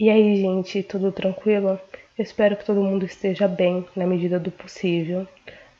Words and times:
E 0.00 0.08
aí, 0.08 0.34
gente, 0.36 0.82
tudo 0.82 1.12
tranquilo? 1.12 1.78
Eu 2.16 2.22
espero 2.22 2.56
que 2.56 2.64
todo 2.64 2.80
mundo 2.80 3.04
esteja 3.04 3.46
bem 3.46 3.84
na 3.94 4.06
medida 4.06 4.40
do 4.40 4.50
possível. 4.50 5.28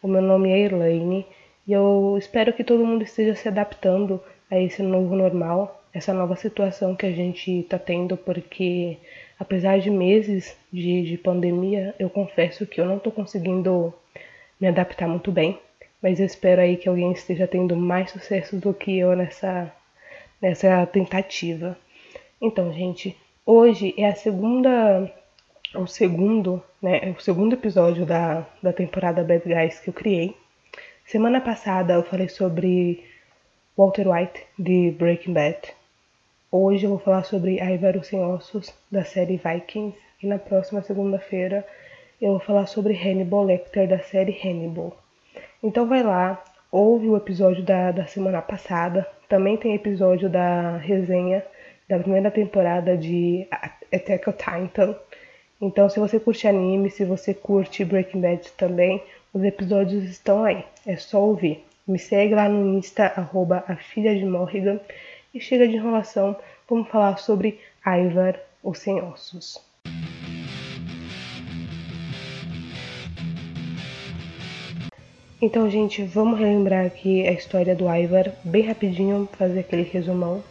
O 0.02 0.06
meu 0.06 0.20
nome 0.20 0.50
é 0.50 0.58
Elaine 0.58 1.26
e 1.66 1.72
eu 1.72 2.16
espero 2.18 2.52
que 2.52 2.62
todo 2.62 2.84
mundo 2.84 3.02
esteja 3.02 3.34
se 3.34 3.48
adaptando 3.48 4.22
a 4.50 4.60
esse 4.60 4.82
novo 4.82 5.16
normal, 5.16 5.82
essa 5.90 6.12
nova 6.12 6.36
situação 6.36 6.94
que 6.94 7.06
a 7.06 7.12
gente 7.12 7.60
está 7.60 7.78
tendo, 7.78 8.14
porque 8.14 8.98
apesar 9.38 9.80
de 9.80 9.88
meses 9.88 10.54
de, 10.70 11.02
de 11.02 11.16
pandemia, 11.16 11.94
eu 11.98 12.10
confesso 12.10 12.66
que 12.66 12.78
eu 12.78 12.84
não 12.84 12.98
estou 12.98 13.10
conseguindo 13.10 13.90
me 14.60 14.68
adaptar 14.68 15.08
muito 15.08 15.32
bem, 15.32 15.58
mas 16.02 16.20
eu 16.20 16.26
espero 16.26 16.60
aí 16.60 16.76
que 16.76 16.90
alguém 16.90 17.10
esteja 17.12 17.46
tendo 17.46 17.74
mais 17.74 18.10
sucesso 18.10 18.54
do 18.56 18.74
que 18.74 18.98
eu 18.98 19.16
nessa, 19.16 19.72
nessa 20.42 20.84
tentativa. 20.84 21.74
Então, 22.38 22.70
gente, 22.70 23.16
hoje 23.50 23.92
é 23.98 24.06
a 24.06 24.14
segunda, 24.14 25.12
o 25.74 25.84
segundo, 25.84 26.62
né, 26.80 27.12
o 27.18 27.20
segundo 27.20 27.54
episódio 27.54 28.06
da, 28.06 28.46
da 28.62 28.72
temporada 28.72 29.24
Bad 29.24 29.42
Guys 29.44 29.80
que 29.80 29.90
eu 29.90 29.94
criei. 29.94 30.36
Semana 31.04 31.40
passada 31.40 31.94
eu 31.94 32.04
falei 32.04 32.28
sobre 32.28 33.04
Walter 33.76 34.06
White 34.08 34.40
de 34.56 34.92
Breaking 34.92 35.32
Bad. 35.32 35.58
Hoje 36.52 36.84
eu 36.84 36.90
vou 36.90 37.00
falar 37.00 37.24
sobre 37.24 37.58
Ivar 37.60 38.04
Sem 38.04 38.20
Ossos 38.20 38.72
da 38.88 39.04
série 39.04 39.36
Vikings 39.44 39.98
e 40.22 40.28
na 40.28 40.38
próxima 40.38 40.80
segunda-feira 40.80 41.66
eu 42.22 42.30
vou 42.30 42.40
falar 42.40 42.66
sobre 42.66 42.94
Hannibal 42.94 43.42
Lecter 43.42 43.88
da 43.88 43.98
série 43.98 44.38
Hannibal. 44.44 44.96
Então 45.60 45.88
vai 45.88 46.04
lá, 46.04 46.40
ouve 46.70 47.08
o 47.08 47.16
episódio 47.16 47.64
da, 47.64 47.90
da 47.90 48.06
semana 48.06 48.40
passada, 48.40 49.04
também 49.28 49.56
tem 49.56 49.74
episódio 49.74 50.28
da 50.28 50.76
resenha 50.76 51.44
da 51.90 51.98
primeira 51.98 52.30
temporada 52.30 52.96
de 52.96 53.48
Attack 53.92 54.30
on 54.30 54.32
Titan. 54.32 54.96
Então, 55.60 55.90
se 55.90 55.98
você 55.98 56.20
curte 56.20 56.46
anime, 56.46 56.88
se 56.88 57.04
você 57.04 57.34
curte 57.34 57.84
Breaking 57.84 58.20
Bad 58.20 58.52
também, 58.52 59.02
os 59.34 59.42
episódios 59.42 60.04
estão 60.04 60.44
aí. 60.44 60.64
É 60.86 60.94
só 60.96 61.20
ouvir. 61.20 61.64
Me 61.86 61.98
segue 61.98 62.32
lá 62.32 62.48
no 62.48 62.78
Insta, 62.78 63.12
arroba 63.16 63.64
a 63.66 63.74
filha 63.74 64.16
de 64.16 64.24
Morrigan. 64.24 64.78
E 65.34 65.40
chega 65.40 65.66
de 65.66 65.74
enrolação, 65.74 66.36
vamos 66.68 66.88
falar 66.88 67.18
sobre 67.18 67.58
Ivar, 67.84 68.38
o 68.62 68.72
Sem 68.72 69.02
Ossos. 69.02 69.58
Então, 75.42 75.68
gente, 75.68 76.04
vamos 76.04 76.38
relembrar 76.38 76.86
aqui 76.86 77.26
a 77.26 77.32
história 77.32 77.74
do 77.74 77.92
Ivar, 77.92 78.32
bem 78.44 78.62
rapidinho, 78.62 79.28
fazer 79.32 79.60
aquele 79.60 79.82
resumão. 79.82 80.42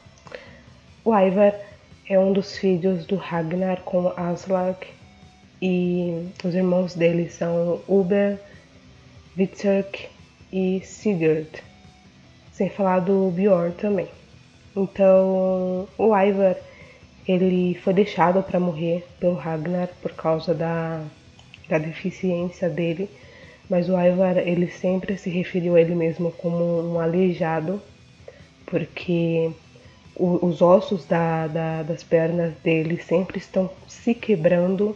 O 1.10 1.18
Ivar 1.18 1.56
é 2.08 2.20
um 2.20 2.32
dos 2.32 2.56
filhos 2.56 3.04
do 3.08 3.16
Ragnar 3.16 3.82
com 3.82 4.14
Aslak 4.16 4.86
e 5.60 6.30
os 6.44 6.54
irmãos 6.54 6.94
dele 6.94 7.28
são 7.32 7.82
Uber, 7.88 8.38
Vitzerk 9.36 10.08
e 10.54 10.82
Sigurd, 10.84 11.50
sem 12.52 12.70
falar 12.70 13.00
do 13.00 13.32
Bjorn 13.32 13.74
também. 13.74 14.08
Então, 14.78 15.88
o 15.98 16.16
Ivar 16.16 16.56
ele 17.28 17.74
foi 17.84 17.96
deixado 17.96 18.44
para 18.44 18.60
morrer 18.60 19.04
pelo 19.20 19.34
Ragnar 19.34 19.90
por 20.04 20.12
causa 20.12 20.54
da, 20.54 21.04
da 21.68 21.80
deficiência 21.80 22.70
dele 22.70 23.10
mas 23.68 23.90
o 23.90 24.00
Ivar 24.00 24.38
ele 24.38 24.68
sempre 24.70 25.18
se 25.18 25.32
referiu 25.32 25.76
a 25.76 25.82
ele 25.82 25.96
mesmo 25.96 26.32
como 26.34 26.64
um 26.82 27.00
aleijado, 27.00 27.82
porque 28.68 29.52
os 30.20 30.62
ossos 30.62 31.06
da, 31.06 31.48
da, 31.48 31.84
das 31.84 32.04
pernas 32.04 32.54
dele 32.64 33.02
sempre 33.02 33.38
estão 33.38 33.70
se 33.88 34.14
quebrando. 34.14 34.96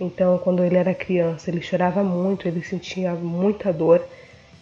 Então, 0.00 0.38
quando 0.38 0.64
ele 0.64 0.76
era 0.76 0.92
criança, 0.92 1.50
ele 1.50 1.62
chorava 1.62 2.02
muito, 2.02 2.48
ele 2.48 2.62
sentia 2.62 3.14
muita 3.14 3.72
dor. 3.72 4.02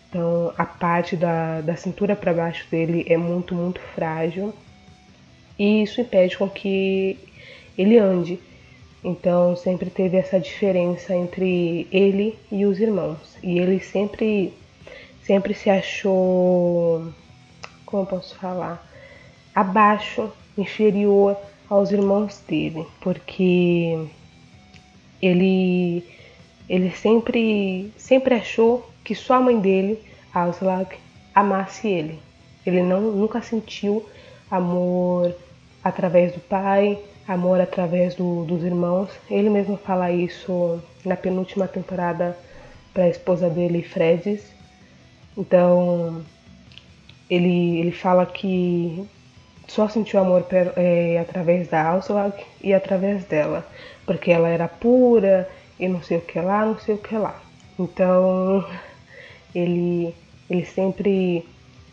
Então, 0.08 0.52
a 0.58 0.66
parte 0.66 1.16
da, 1.16 1.62
da 1.62 1.74
cintura 1.74 2.14
para 2.14 2.34
baixo 2.34 2.66
dele 2.70 3.06
é 3.08 3.16
muito, 3.16 3.54
muito 3.54 3.80
frágil. 3.94 4.52
E 5.58 5.82
isso 5.82 6.00
impede 6.00 6.36
com 6.36 6.48
que 6.48 7.18
ele 7.76 7.98
ande. 7.98 8.38
Então 9.04 9.56
sempre 9.56 9.90
teve 9.90 10.16
essa 10.16 10.38
diferença 10.38 11.14
entre 11.14 11.88
ele 11.90 12.38
e 12.50 12.64
os 12.64 12.78
irmãos. 12.78 13.36
E 13.42 13.58
ele 13.58 13.80
sempre 13.80 14.52
sempre 15.24 15.54
se 15.54 15.70
achou 15.70 17.12
como 17.84 18.06
posso 18.06 18.34
falar, 18.36 18.84
abaixo, 19.54 20.30
inferior 20.56 21.36
aos 21.68 21.90
irmãos 21.90 22.42
dele, 22.46 22.86
porque 23.00 24.06
ele 25.20 26.04
ele 26.68 26.90
sempre 26.90 27.92
sempre 27.96 28.34
achou 28.34 28.88
que 29.04 29.14
só 29.14 29.34
a 29.34 29.40
mãe 29.40 29.58
dele, 29.58 29.98
Aslak, 30.34 30.96
amasse 31.34 31.88
ele. 31.88 32.18
Ele 32.64 32.82
não 32.82 33.00
nunca 33.00 33.42
sentiu 33.42 34.06
amor 34.50 35.34
através 35.82 36.32
do 36.32 36.40
pai, 36.40 36.98
amor 37.26 37.60
através 37.60 38.14
do, 38.14 38.44
dos 38.44 38.62
irmãos. 38.62 39.10
Ele 39.30 39.50
mesmo 39.50 39.76
fala 39.76 40.10
isso 40.12 40.80
na 41.04 41.16
penúltima 41.16 41.66
temporada 41.66 42.36
para 42.92 43.04
a 43.04 43.08
esposa 43.08 43.48
dele, 43.48 43.82
Fredis. 43.82 44.52
Então, 45.36 46.22
ele, 47.28 47.80
ele 47.80 47.92
fala 47.92 48.26
que 48.26 49.08
só 49.68 49.88
sentiu 49.88 50.20
amor 50.20 50.42
per, 50.42 50.72
é, 50.76 51.18
através 51.18 51.68
da 51.68 51.86
Auslag 51.88 52.32
e 52.62 52.74
através 52.74 53.24
dela, 53.24 53.66
porque 54.06 54.30
ela 54.30 54.48
era 54.48 54.68
pura 54.68 55.48
e 55.78 55.88
não 55.88 56.02
sei 56.02 56.18
o 56.18 56.20
que 56.20 56.40
lá, 56.40 56.64
não 56.64 56.78
sei 56.78 56.94
o 56.94 56.98
que 56.98 57.16
lá. 57.16 57.40
Então, 57.78 58.64
ele, 59.54 60.14
ele 60.48 60.64
sempre 60.64 61.44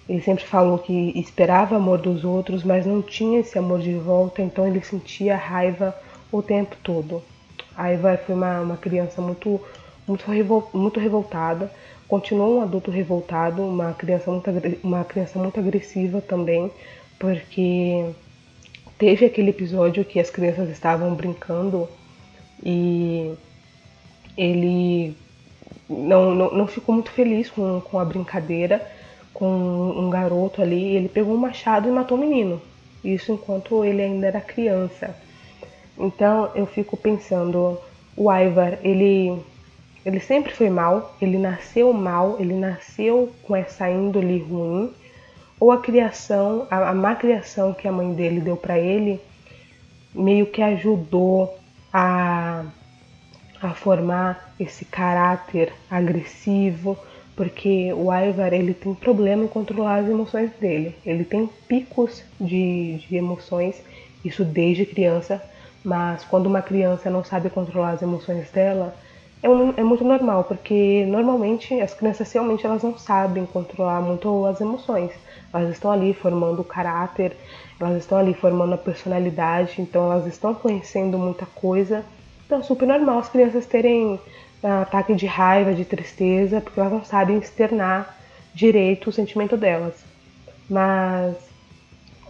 ele 0.09 0.21
sempre 0.21 0.43
falou 0.43 0.79
que 0.79 1.13
esperava 1.19 1.75
amor 1.75 1.99
dos 1.99 2.25
outros, 2.25 2.63
mas 2.63 2.83
não 2.83 2.99
tinha 2.99 3.41
esse 3.41 3.59
amor 3.59 3.79
de 3.79 3.93
volta, 3.93 4.41
então 4.41 4.67
ele 4.67 4.81
sentia 4.81 5.37
raiva 5.37 5.95
o 6.31 6.41
tempo 6.41 6.75
todo. 6.81 7.21
A 7.77 7.91
Eva 7.91 8.17
foi 8.17 8.33
uma, 8.33 8.59
uma 8.59 8.77
criança 8.77 9.21
muito, 9.21 9.61
muito, 10.07 10.29
revol, 10.29 10.67
muito 10.73 10.99
revoltada, 10.99 11.71
continuou 12.07 12.57
um 12.57 12.61
adulto 12.63 12.89
revoltado, 12.89 13.61
uma 13.61 13.93
criança, 13.93 14.31
muito, 14.31 14.49
uma 14.83 15.03
criança 15.05 15.37
muito 15.37 15.59
agressiva 15.59 16.19
também, 16.21 16.71
porque 17.19 18.09
teve 18.97 19.25
aquele 19.25 19.49
episódio 19.49 20.05
que 20.05 20.19
as 20.19 20.29
crianças 20.29 20.69
estavam 20.69 21.13
brincando 21.13 21.87
e 22.63 23.33
ele 24.37 25.15
não, 25.89 26.33
não, 26.33 26.51
não 26.51 26.67
ficou 26.67 26.95
muito 26.95 27.11
feliz 27.11 27.49
com, 27.49 27.81
com 27.81 27.99
a 27.99 28.05
brincadeira 28.05 28.81
com 29.33 29.47
um 29.47 30.09
garoto 30.09 30.61
ali, 30.61 30.95
ele 30.95 31.07
pegou 31.07 31.33
um 31.33 31.37
machado 31.37 31.87
e 31.87 31.91
matou 31.91 32.17
o 32.17 32.19
menino. 32.19 32.61
Isso 33.03 33.31
enquanto 33.31 33.85
ele 33.85 34.01
ainda 34.01 34.27
era 34.27 34.41
criança. 34.41 35.15
Então 35.97 36.51
eu 36.55 36.65
fico 36.65 36.97
pensando, 36.97 37.79
o 38.17 38.31
Ivar, 38.31 38.77
ele 38.83 39.41
ele 40.05 40.19
sempre 40.19 40.53
foi 40.53 40.69
mal, 40.69 41.15
ele 41.21 41.37
nasceu 41.37 41.91
mal, 41.93 42.37
ele 42.39 42.53
nasceu 42.53 43.31
com 43.43 43.55
essa 43.55 43.89
índole 43.89 44.39
ruim, 44.39 44.93
ou 45.59 45.71
a 45.71 45.77
criação, 45.77 46.67
a, 46.69 46.89
a 46.89 46.93
má 46.93 47.15
criação 47.15 47.73
que 47.73 47.87
a 47.87 47.91
mãe 47.91 48.13
dele 48.13 48.39
deu 48.39 48.55
para 48.55 48.79
ele, 48.79 49.19
meio 50.13 50.45
que 50.45 50.61
ajudou 50.61 51.57
a, 51.91 52.65
a 53.61 53.69
formar 53.71 54.53
esse 54.59 54.85
caráter 54.85 55.73
agressivo, 55.89 56.97
porque 57.35 57.91
o 57.93 58.13
Ivar 58.13 58.53
ele 58.53 58.73
tem 58.73 58.93
problema 58.93 59.43
em 59.43 59.47
controlar 59.47 59.97
as 59.99 60.09
emoções 60.09 60.51
dele. 60.59 60.95
Ele 61.05 61.23
tem 61.23 61.49
picos 61.67 62.23
de, 62.39 62.97
de 63.07 63.15
emoções, 63.15 63.81
isso 64.23 64.43
desde 64.43 64.85
criança, 64.85 65.41
mas 65.83 66.25
quando 66.25 66.47
uma 66.47 66.61
criança 66.61 67.09
não 67.09 67.23
sabe 67.23 67.49
controlar 67.49 67.91
as 67.91 68.01
emoções 68.01 68.49
dela, 68.51 68.93
é, 69.41 69.47
é, 69.47 69.83
muito 69.83 70.03
normal, 70.03 70.43
porque 70.43 71.05
normalmente 71.07 71.79
as 71.79 71.93
crianças 71.93 72.31
realmente 72.31 72.65
elas 72.65 72.83
não 72.83 72.97
sabem 72.97 73.45
controlar 73.45 74.01
muito 74.01 74.45
as 74.45 74.59
emoções. 74.59 75.11
Elas 75.53 75.71
estão 75.71 75.91
ali 75.91 76.13
formando 76.13 76.61
o 76.61 76.65
caráter, 76.65 77.35
elas 77.79 77.97
estão 77.97 78.17
ali 78.17 78.33
formando 78.33 78.73
a 78.73 78.77
personalidade, 78.77 79.81
então 79.81 80.11
elas 80.11 80.27
estão 80.27 80.53
conhecendo 80.53 81.17
muita 81.17 81.45
coisa. 81.45 82.03
Então 82.45 82.59
é 82.59 82.63
super 82.63 82.87
normal 82.87 83.19
as 83.19 83.29
crianças 83.29 83.65
terem 83.65 84.19
ataque 84.61 85.15
de 85.15 85.25
raiva, 85.25 85.73
de 85.73 85.85
tristeza, 85.85 86.59
porque 86.59 86.79
elas 86.79 86.91
não 86.91 87.03
sabem 87.05 87.37
externar 87.37 88.17
direito 88.53 89.09
o 89.09 89.13
sentimento 89.13 89.55
delas. 89.55 90.03
Mas 90.69 91.35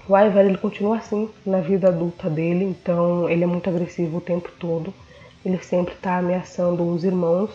o 0.07 0.17
Ivar 0.17 0.45
ele 0.45 0.57
continua 0.57 0.97
assim 0.97 1.29
na 1.45 1.59
vida 1.59 1.87
adulta 1.87 2.29
dele, 2.29 2.65
então 2.65 3.27
ele 3.29 3.43
é 3.43 3.47
muito 3.47 3.69
agressivo 3.69 4.17
o 4.17 4.21
tempo 4.21 4.51
todo. 4.59 4.93
Ele 5.45 5.57
sempre 5.59 5.93
está 5.93 6.17
ameaçando 6.17 6.83
os 6.83 7.03
irmãos. 7.03 7.49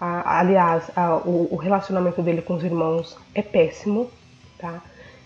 aliás, 0.00 0.90
o, 1.24 1.54
o, 1.54 1.56
relacionamento 1.56 2.22
dele 2.22 2.42
com 2.42 2.54
os 2.54 2.64
irmãos 2.64 3.16
é 3.34 3.42
péssimo, 3.42 4.10
tá? 4.58 4.82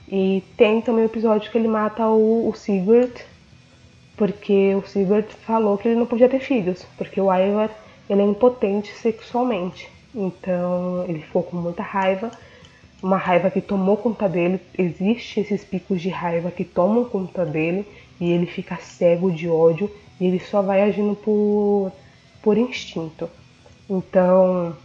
E 0.08 0.42
tem 0.56 0.80
também 0.80 1.04
o 1.04 1.06
episódio 1.06 1.50
que 1.50 1.56
ele 1.56 1.68
mata 1.68 2.06
o, 2.06 2.48
o 2.48 2.54
Sigurd, 2.54 3.12
porque 4.16 4.74
o 4.74 4.86
Sigurd 4.86 5.26
falou 5.46 5.78
que 5.78 5.88
ele 5.88 5.98
não 5.98 6.06
podia 6.06 6.28
ter 6.28 6.40
filhos, 6.40 6.84
porque 6.98 7.20
o 7.20 7.32
Ivar 7.32 7.70
ele 8.08 8.22
é 8.22 8.24
impotente 8.24 8.92
sexualmente. 8.94 9.88
Então 10.14 11.04
ele 11.08 11.20
ficou 11.20 11.42
com 11.42 11.56
muita 11.56 11.82
raiva, 11.82 12.30
uma 13.02 13.16
raiva 13.16 13.50
que 13.50 13.60
tomou 13.60 13.96
conta 13.96 14.28
dele. 14.28 14.60
Existe 14.76 15.40
esses 15.40 15.64
picos 15.64 16.00
de 16.00 16.10
raiva 16.10 16.50
que 16.50 16.64
tomam 16.64 17.04
conta 17.04 17.44
dele 17.44 17.86
e 18.20 18.30
ele 18.30 18.46
fica 18.46 18.76
cego 18.76 19.30
de 19.30 19.48
ódio 19.48 19.90
e 20.20 20.26
ele 20.26 20.38
só 20.38 20.62
vai 20.62 20.82
agindo 20.82 21.16
por, 21.16 21.90
por 22.42 22.58
instinto. 22.58 23.28
Então 23.88 24.76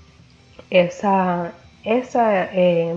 essa 0.69 1.53
essa 1.83 2.21
é 2.31 2.95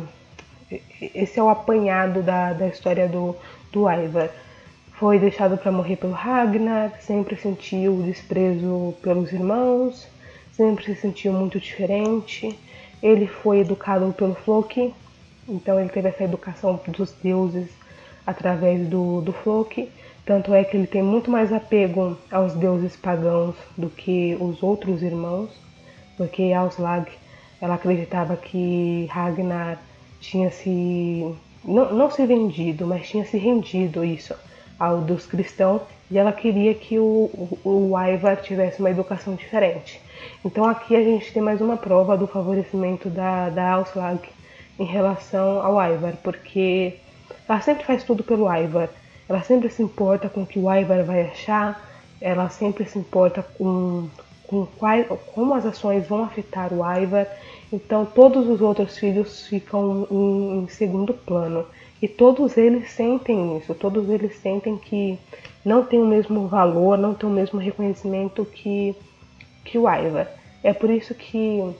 esse 1.01 1.39
é 1.39 1.43
o 1.43 1.49
apanhado 1.49 2.23
da, 2.23 2.53
da 2.53 2.69
história 2.69 3.09
do, 3.09 3.35
do 3.73 3.91
Ivar. 3.91 4.31
Foi 4.93 5.19
deixado 5.19 5.57
para 5.57 5.73
morrer 5.73 5.97
pelo 5.97 6.13
Ragnar, 6.13 6.93
sempre 7.01 7.35
sentiu 7.37 8.03
desprezo 8.03 8.95
pelos 9.03 9.33
irmãos, 9.33 10.07
sempre 10.53 10.85
se 10.85 10.95
sentiu 10.95 11.33
muito 11.33 11.59
diferente. 11.59 12.57
Ele 13.03 13.27
foi 13.27 13.61
educado 13.61 14.13
pelo 14.13 14.35
Floki, 14.35 14.95
então 15.49 15.81
ele 15.81 15.89
teve 15.89 16.09
essa 16.09 16.23
educação 16.23 16.79
dos 16.87 17.13
deuses 17.13 17.69
através 18.27 18.87
do, 18.87 19.23
do 19.23 19.33
Floki. 19.33 19.89
Tanto 20.31 20.55
é 20.55 20.63
que 20.63 20.77
ele 20.77 20.87
tem 20.87 21.03
muito 21.03 21.29
mais 21.29 21.53
apego 21.53 22.17
aos 22.31 22.55
deuses 22.55 22.95
pagãos 22.95 23.57
do 23.77 23.91
que 23.91 24.37
os 24.39 24.63
outros 24.63 25.03
irmãos, 25.03 25.51
porque 26.17 26.53
Auslag 26.53 27.11
ela 27.61 27.75
acreditava 27.75 28.37
que 28.37 29.09
Ragnar 29.11 29.83
tinha 30.21 30.49
se 30.53 31.35
não, 31.65 31.93
não 31.93 32.09
se 32.13 32.25
vendido, 32.25 32.87
mas 32.87 33.09
tinha 33.09 33.25
se 33.25 33.37
rendido 33.39 34.05
isso 34.05 34.33
ao 34.79 35.01
dos 35.01 35.27
cristãos 35.27 35.83
e 36.09 36.17
ela 36.17 36.33
queria 36.33 36.75
que 36.75 36.97
o, 36.97 37.03
o, 37.65 37.91
o 37.91 38.01
Ivar 38.01 38.37
tivesse 38.37 38.79
uma 38.79 38.91
educação 38.93 39.35
diferente. 39.35 40.01
Então 40.45 40.65
aqui 40.65 40.95
a 40.95 41.03
gente 41.03 41.33
tem 41.33 41.43
mais 41.43 41.61
uma 41.61 41.77
prova 41.77 42.17
do 42.17 42.29
favorecimento 42.29 43.11
da, 43.11 43.49
da 43.49 43.73
Auslag 43.73 44.21
em 44.79 44.85
relação 44.85 45.61
ao 45.61 45.83
Ivar, 45.93 46.15
porque 46.23 46.95
ela 47.49 47.61
sempre 47.61 47.83
faz 47.83 48.05
tudo 48.05 48.23
pelo 48.23 48.45
Ivar, 48.49 48.91
ela 49.31 49.43
sempre 49.43 49.71
se 49.71 49.81
importa 49.81 50.29
com 50.29 50.43
o 50.43 50.47
que 50.47 50.59
o 50.59 50.75
Ivar 50.75 51.05
vai 51.05 51.23
achar, 51.23 51.89
ela 52.21 52.51
sempre 52.51 52.85
se 52.85 52.99
importa 52.99 53.47
com, 53.57 54.09
com 54.45 54.67
quais, 54.77 55.07
como 55.33 55.55
as 55.55 55.65
ações 55.65 56.05
vão 56.09 56.25
afetar 56.25 56.73
o 56.73 56.83
Ivar, 56.85 57.29
então 57.73 58.05
todos 58.05 58.49
os 58.49 58.61
outros 58.61 58.99
filhos 58.99 59.47
ficam 59.47 60.05
em, 60.11 60.65
em 60.65 60.69
segundo 60.69 61.15
plano. 61.15 61.65
E 62.03 62.09
todos 62.09 62.57
eles 62.57 62.91
sentem 62.91 63.57
isso, 63.57 63.73
todos 63.73 64.09
eles 64.11 64.35
sentem 64.39 64.77
que 64.77 65.17
não 65.65 65.85
tem 65.85 66.03
o 66.03 66.07
mesmo 66.07 66.49
valor, 66.49 66.99
não 66.99 67.15
tem 67.15 67.29
o 67.29 67.33
mesmo 67.33 67.61
reconhecimento 67.61 68.45
que, 68.45 68.97
que 69.65 69.79
o 69.79 69.89
Ivar. 69.89 70.27
É 70.61 70.73
por 70.73 70.91
isso 70.91 71.15
que, 71.15 71.73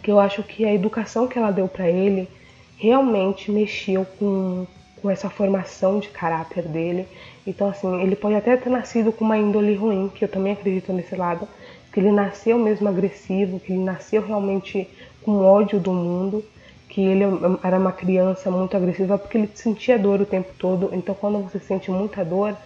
que 0.00 0.12
eu 0.12 0.20
acho 0.20 0.44
que 0.44 0.64
a 0.64 0.72
educação 0.72 1.26
que 1.26 1.40
ela 1.40 1.50
deu 1.50 1.66
para 1.66 1.90
ele 1.90 2.28
realmente 2.76 3.50
mexeu 3.50 4.06
com, 4.16 4.64
com 5.00 5.10
essa 5.10 5.30
formação 5.30 5.98
de 5.98 6.08
caráter 6.08 6.62
dele. 6.64 7.06
Então, 7.46 7.68
assim, 7.68 8.02
ele 8.02 8.16
pode 8.16 8.34
até 8.34 8.56
ter 8.56 8.70
nascido 8.70 9.12
com 9.12 9.24
uma 9.24 9.38
índole 9.38 9.74
ruim, 9.74 10.10
que 10.14 10.24
eu 10.24 10.28
também 10.28 10.52
acredito 10.52 10.92
nesse 10.92 11.16
lado, 11.16 11.48
que 11.92 12.00
ele 12.00 12.12
nasceu 12.12 12.58
mesmo 12.58 12.88
agressivo, 12.88 13.58
que 13.58 13.72
ele 13.72 13.82
nasceu 13.82 14.22
realmente 14.24 14.88
com 15.22 15.44
ódio 15.44 15.80
do 15.80 15.92
mundo, 15.92 16.44
que 16.88 17.00
ele 17.00 17.24
era 17.62 17.78
uma 17.78 17.92
criança 17.92 18.50
muito 18.50 18.76
agressiva 18.76 19.18
porque 19.18 19.38
ele 19.38 19.50
sentia 19.54 19.98
dor 19.98 20.20
o 20.20 20.26
tempo 20.26 20.52
todo. 20.58 20.90
Então, 20.92 21.14
quando 21.14 21.42
você 21.42 21.58
sente 21.58 21.90
muita 21.90 22.24
dor, 22.24 22.56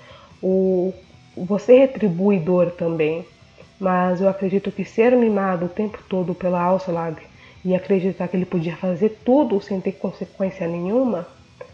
o, 0.42 0.92
você 1.36 1.78
retribui 1.78 2.38
dor 2.38 2.70
também. 2.72 3.24
Mas 3.78 4.20
eu 4.20 4.28
acredito 4.28 4.70
que 4.70 4.84
ser 4.84 5.16
mimado 5.16 5.66
o 5.66 5.68
tempo 5.68 5.98
todo 6.08 6.34
pela 6.34 6.62
Auslag 6.62 7.16
e 7.64 7.74
acreditar 7.74 8.28
que 8.28 8.36
ele 8.36 8.44
podia 8.44 8.76
fazer 8.76 9.18
tudo 9.24 9.60
sem 9.60 9.80
ter 9.80 9.92
consequência 9.92 10.66
nenhuma, 10.66 11.26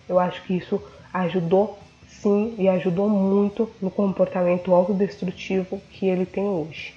eu 0.09 0.19
acho 0.19 0.43
que 0.45 0.55
isso 0.55 0.83
ajudou 1.13 1.79
sim 2.09 2.55
e 2.59 2.69
ajudou 2.69 3.09
muito 3.09 3.71
no 3.81 3.91
comportamento 3.91 4.75
autodestrutivo 4.75 5.81
que 5.91 6.07
ele 6.07 6.27
tem 6.27 6.45
hoje. 6.45 6.95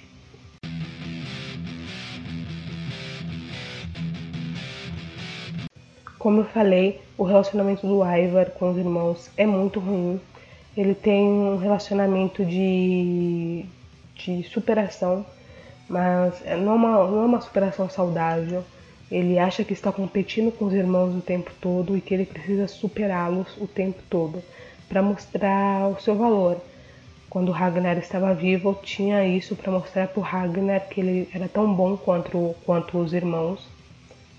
Como 6.18 6.40
eu 6.40 6.44
falei, 6.44 7.00
o 7.18 7.24
relacionamento 7.24 7.86
do 7.86 8.04
Ivar 8.04 8.50
com 8.50 8.70
os 8.70 8.78
irmãos 8.78 9.28
é 9.36 9.44
muito 9.44 9.80
ruim. 9.80 10.20
Ele 10.76 10.94
tem 10.94 11.26
um 11.26 11.56
relacionamento 11.56 12.44
de, 12.44 13.66
de 14.14 14.42
superação, 14.44 15.26
mas 15.88 16.40
não 16.60 16.72
é, 16.72 16.74
uma, 16.76 17.06
não 17.08 17.22
é 17.22 17.26
uma 17.26 17.40
superação 17.40 17.90
saudável. 17.90 18.64
Ele 19.12 19.38
acha 19.38 19.62
que 19.62 19.72
está 19.72 19.92
competindo 19.92 20.50
com 20.50 20.64
os 20.64 20.74
irmãos 20.74 21.14
o 21.14 21.20
tempo 21.20 21.52
todo 21.60 21.96
e 21.96 22.00
que 22.00 22.14
ele 22.14 22.24
precisa 22.24 22.66
superá-los 22.66 23.56
o 23.58 23.66
tempo 23.66 24.02
todo 24.08 24.42
para 24.88 25.02
mostrar 25.02 25.88
o 25.88 26.00
seu 26.00 26.16
valor. 26.16 26.60
Quando 27.30 27.52
Ragnar 27.52 27.98
estava 27.98 28.34
vivo, 28.34 28.78
tinha 28.82 29.24
isso 29.26 29.54
para 29.54 29.70
mostrar 29.70 30.08
para 30.08 30.20
o 30.20 30.22
Ragnar 30.22 30.88
que 30.88 31.00
ele 31.00 31.28
era 31.32 31.46
tão 31.46 31.72
bom 31.72 31.96
quanto, 31.96 32.54
quanto 32.64 32.98
os 32.98 33.12
irmãos 33.12 33.70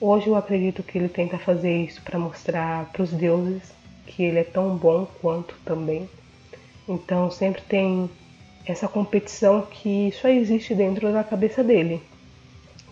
Hoje 0.06 0.28
eu 0.28 0.36
acredito 0.36 0.84
que 0.84 0.98
ele 0.98 1.08
tenta 1.08 1.38
fazer 1.38 1.78
isso 1.78 2.02
para 2.02 2.20
mostrar 2.20 2.92
para 2.92 3.04
os 3.04 3.10
deuses 3.10 3.74
que 4.06 4.22
ele 4.22 4.40
é 4.40 4.44
tão 4.44 4.76
bom 4.76 5.08
quanto 5.22 5.56
também. 5.64 6.10
Então 6.86 7.32
sempre 7.32 7.62
tem 7.62 8.10
essa 8.66 8.86
competição 8.86 9.62
que 9.62 10.12
só 10.20 10.28
existe 10.28 10.76
dentro 10.76 11.14
da 11.14 11.24
cabeça 11.24 11.64
dele, 11.64 12.02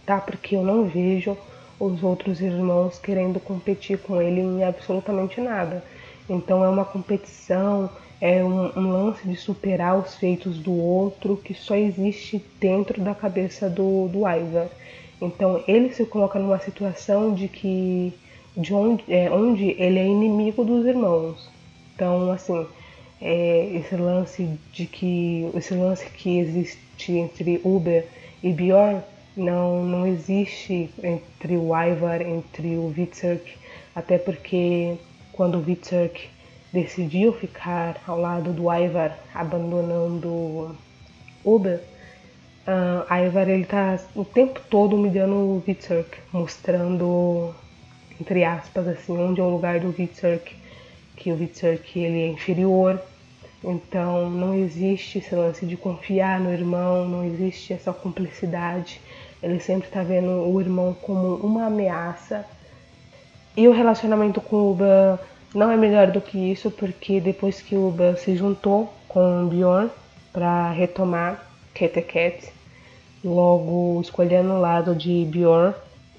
tá? 0.06 0.20
Porque 0.22 0.56
eu 0.56 0.64
não 0.64 0.86
vejo 0.86 1.38
os 1.84 2.04
outros 2.04 2.40
irmãos 2.42 3.00
querendo 3.00 3.40
competir 3.40 3.98
com 3.98 4.22
ele 4.22 4.40
em 4.40 4.64
absolutamente 4.64 5.42
nada. 5.42 5.84
Então 6.30 6.64
é 6.64 6.70
uma 6.70 6.86
competição, 6.86 7.90
é 8.22 8.44
um, 8.44 8.72
um, 8.78 8.92
lance 8.92 9.28
de 9.28 9.36
superar 9.36 9.98
os 9.98 10.16
feitos 10.16 10.60
do 10.60 10.74
outro 10.74 11.36
que 11.38 11.56
só 11.56 11.76
existe 11.76 12.44
dentro 12.60 13.02
da 13.02 13.16
cabeça 13.16 13.68
do, 13.68 14.08
do 14.10 14.20
Ivar. 14.20 14.68
Então 15.20 15.64
ele 15.68 15.92
se 15.92 16.06
coloca 16.06 16.38
numa 16.38 16.60
situação 16.60 17.34
de 17.34 17.48
que 17.48 18.14
de 18.56 18.74
onde, 18.74 19.04
é, 19.08 19.32
onde 19.32 19.72
ele 19.82 19.98
é 19.98 20.06
inimigo 20.06 20.64
dos 20.64 20.86
irmãos. 20.86 21.50
Então 21.96 22.32
assim 22.32 22.68
é, 23.20 23.72
esse 23.74 23.96
lance 23.96 24.48
de 24.72 24.86
que 24.86 25.50
esse 25.56 25.74
lance 25.74 26.06
que 26.12 26.38
existe 26.38 27.14
entre 27.14 27.60
Uber 27.64 28.06
e 28.44 28.52
Bjorn 28.52 29.02
não 29.36 29.84
não 29.84 30.08
existe 30.08 30.90
entre 31.04 31.58
o 31.58 31.76
Ivar 31.76 32.22
entre 32.22 32.78
o 32.78 32.90
Vitzerk 32.90 33.58
até 33.96 34.18
porque 34.18 34.98
quando 35.32 35.58
o 35.58 35.62
Vitzerk 35.62 36.30
decidiu 36.72 37.34
ficar 37.34 38.02
ao 38.08 38.20
lado 38.20 38.54
do 38.54 38.72
Ivar 38.72 39.18
abandonando 39.34 40.76
Uber 41.44 41.82
Uh, 42.62 43.04
a 43.10 43.26
Ivar 43.26 43.50
ele 43.50 43.66
tá 43.66 44.00
o 44.16 44.24
tempo 44.24 44.62
todo 44.70 44.96
humilhando 44.96 45.34
o 45.34 45.64
Vitzerk, 45.66 46.16
mostrando, 46.32 47.56
entre 48.20 48.44
aspas, 48.44 48.88
assim, 48.88 49.18
onde 49.18 49.42
é 49.42 49.44
o 49.44 49.50
lugar 49.50 49.80
do 49.80 49.90
Vitzerk, 49.90 50.56
que 51.16 51.32
o 51.32 51.36
Vitzerk 51.36 52.00
ele 52.00 52.22
é 52.22 52.28
inferior. 52.28 53.02
Então 53.64 54.30
não 54.30 54.54
existe 54.54 55.18
esse 55.18 55.34
lance 55.34 55.66
de 55.66 55.76
confiar 55.76 56.40
no 56.40 56.54
irmão, 56.54 57.08
não 57.08 57.26
existe 57.26 57.74
essa 57.74 57.92
cumplicidade. 57.92 59.02
Ele 59.42 59.60
sempre 59.60 59.88
está 59.88 60.04
vendo 60.04 60.30
o 60.30 60.62
irmão 60.62 60.96
como 61.02 61.36
uma 61.36 61.66
ameaça. 61.66 62.46
E 63.56 63.68
o 63.68 63.74
relacionamento 63.74 64.40
com 64.40 64.56
o 64.56 64.72
Uba 64.72 65.20
não 65.54 65.72
é 65.72 65.78
melhor 65.78 66.08
do 66.12 66.22
que 66.22 66.52
isso, 66.52 66.72
porque 66.72 67.20
depois 67.20 67.62
que 67.62 67.76
o 67.76 67.90
Uba 67.90 68.16
se 68.16 68.36
juntou 68.36 68.94
com 69.08 69.44
o 69.44 69.48
Bjorn 69.48 69.90
para 70.32 70.72
retomar 70.72 71.44
Keteket, 71.74 72.52
logo 73.24 74.00
escolhendo 74.02 74.54
o 74.54 74.60
lado 74.60 74.96
de 74.96 75.26
Bjorn, 75.26 75.74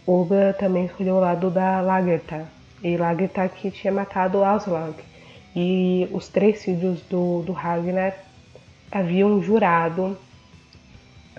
Uber 0.07 0.57
também 0.57 0.87
escolheu 0.87 1.17
o 1.17 1.21
lado 1.21 1.49
da 1.49 1.81
Lagertha, 1.81 2.47
e 2.83 2.97
Lagertha 2.97 3.49
que 3.49 3.71
tinha 3.71 3.93
matado 3.93 4.45
Aslak. 4.45 5.03
E 5.55 6.09
os 6.13 6.29
três 6.29 6.65
filhos 6.65 7.01
do, 7.03 7.43
do 7.43 7.53
Ragnar 7.53 8.15
haviam 8.91 9.41
jurado 9.43 10.17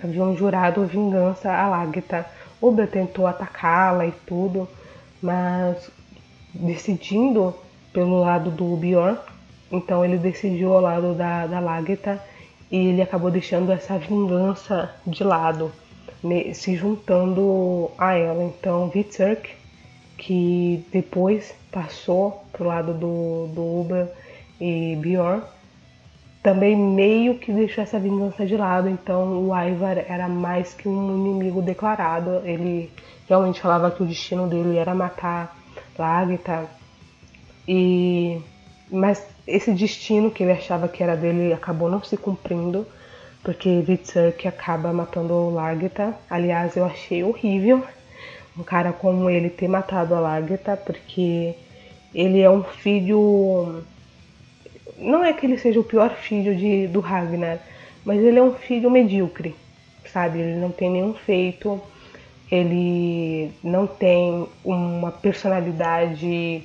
haviam 0.02 0.36
jurado 0.36 0.86
vingança 0.86 1.52
a 1.52 1.68
Lagertha. 1.68 2.26
Uber 2.60 2.88
tentou 2.88 3.26
atacá-la 3.26 4.06
e 4.06 4.12
tudo, 4.26 4.68
mas 5.22 5.90
decidindo 6.52 7.54
pelo 7.92 8.20
lado 8.20 8.50
do 8.50 8.76
Bjorn, 8.76 9.18
então 9.70 10.04
ele 10.04 10.18
decidiu 10.18 10.72
ao 10.72 10.80
lado 10.80 11.14
da, 11.14 11.46
da 11.46 11.60
Lagertha 11.60 12.20
e 12.70 12.88
ele 12.88 13.02
acabou 13.02 13.30
deixando 13.30 13.70
essa 13.70 13.98
vingança 13.98 14.94
de 15.06 15.22
lado, 15.22 15.70
se 16.54 16.74
juntando 16.74 17.90
a 17.98 18.14
ela. 18.14 18.42
Então, 18.42 18.88
Vitzerk, 18.88 19.54
que 20.16 20.84
depois 20.90 21.54
passou 21.70 22.44
pro 22.52 22.64
lado 22.64 22.94
do, 22.94 23.48
do 23.54 23.80
Uber 23.80 24.08
e 24.60 24.96
Bjorn, 24.96 25.42
também 26.44 26.76
meio 26.76 27.38
que 27.38 27.50
deixou 27.50 27.82
essa 27.82 27.98
vingança 27.98 28.44
de 28.44 28.54
lado. 28.54 28.86
Então 28.86 29.48
o 29.48 29.58
Ivar 29.58 29.96
era 29.96 30.28
mais 30.28 30.74
que 30.74 30.86
um 30.86 31.16
inimigo 31.16 31.62
declarado. 31.62 32.42
Ele 32.44 32.92
realmente 33.26 33.62
falava 33.62 33.90
que 33.90 34.02
o 34.02 34.06
destino 34.06 34.46
dele 34.46 34.76
era 34.76 34.94
matar 34.94 35.56
Lagita. 35.98 36.66
E 37.66 38.38
mas 38.90 39.26
esse 39.46 39.72
destino 39.72 40.30
que 40.30 40.42
ele 40.42 40.52
achava 40.52 40.86
que 40.86 41.02
era 41.02 41.16
dele 41.16 41.54
acabou 41.54 41.88
não 41.88 42.02
se 42.02 42.16
cumprindo, 42.18 42.86
porque 43.42 43.80
Vitsurk 43.80 44.46
acaba 44.46 44.92
matando 44.92 45.32
o. 45.32 45.56
Aliás, 46.28 46.76
eu 46.76 46.84
achei 46.84 47.24
horrível 47.24 47.82
um 48.58 48.62
cara 48.62 48.92
como 48.92 49.30
ele 49.30 49.48
ter 49.48 49.66
matado 49.66 50.14
a 50.14 50.20
Lagita, 50.20 50.76
porque 50.76 51.54
ele 52.14 52.40
é 52.42 52.50
um 52.50 52.62
filho 52.62 53.82
não 54.98 55.24
é 55.24 55.32
que 55.32 55.46
ele 55.46 55.58
seja 55.58 55.80
o 55.80 55.84
pior 55.84 56.10
filho 56.10 56.54
de, 56.54 56.86
do 56.86 57.00
Ragnar, 57.00 57.58
mas 58.04 58.20
ele 58.20 58.38
é 58.38 58.42
um 58.42 58.54
filho 58.54 58.90
medíocre, 58.90 59.54
sabe? 60.12 60.38
Ele 60.38 60.60
não 60.60 60.70
tem 60.70 60.90
nenhum 60.90 61.14
feito, 61.14 61.80
ele 62.50 63.50
não 63.62 63.86
tem 63.86 64.46
uma 64.64 65.10
personalidade 65.10 66.62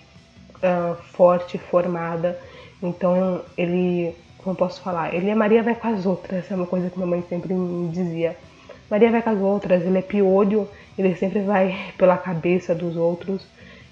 uh, 0.58 0.96
forte, 1.14 1.58
formada. 1.58 2.40
Então 2.82 3.42
ele, 3.58 4.14
como 4.38 4.56
posso 4.56 4.82
falar, 4.82 5.14
ele 5.14 5.30
é 5.30 5.36
Maria 5.36 5.64
vai 5.64 5.76
com 5.76 5.88
as 5.88 6.06
outras, 6.06 6.50
é 6.52 6.56
uma 6.56 6.68
coisa 6.68 6.90
que 6.90 6.98
minha 6.98 7.08
mãe 7.08 7.24
sempre 7.28 7.54
me 7.54 7.90
dizia. 7.90 8.38
Maria 8.90 9.12
vai 9.12 9.22
com 9.22 9.30
as 9.30 9.40
outras, 9.40 9.84
ele 9.84 10.00
é 10.00 10.02
piolho, 10.02 10.68
ele 10.98 11.16
sempre 11.16 11.42
vai 11.42 11.76
pela 11.98 12.18
cabeça 12.18 12.76
dos 12.76 12.96
outros. 12.96 13.46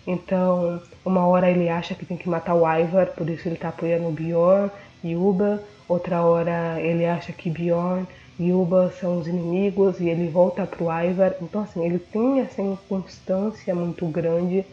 Então, 0.08 0.82
uma 1.04 1.28
hora 1.28 1.52
ele 1.52 1.68
acha 1.68 1.94
que 1.94 2.06
tem 2.06 2.16
que 2.16 2.30
matar 2.30 2.56
o 2.56 2.66
Ivar, 2.66 3.08
por 3.08 3.30
isso 3.30 3.46
ele 3.46 3.58
tá 3.58 3.68
apoiando 3.68 4.08
o 4.08 4.12
Bjorn 4.12 4.72
e 5.04 5.18
Uba. 5.18 5.62
Outra 5.88 6.22
hora 6.22 6.80
ele 6.80 7.06
acha 7.06 7.34
que 7.34 7.50
Bjorn 7.50 8.08
e 8.40 8.54
Uba 8.54 8.94
são 9.02 9.20
os 9.20 9.28
inimigos 9.28 10.00
e 10.00 10.08
ele 10.08 10.30
volta 10.30 10.66
pro 10.66 10.86
Ivar. 10.86 11.36
Então, 11.42 11.62
assim, 11.62 11.86
ele 11.86 12.00
tem 12.00 12.40
essa 12.40 12.62
inconstância 12.62 13.76
muito 13.76 14.06
grande. 14.06 14.66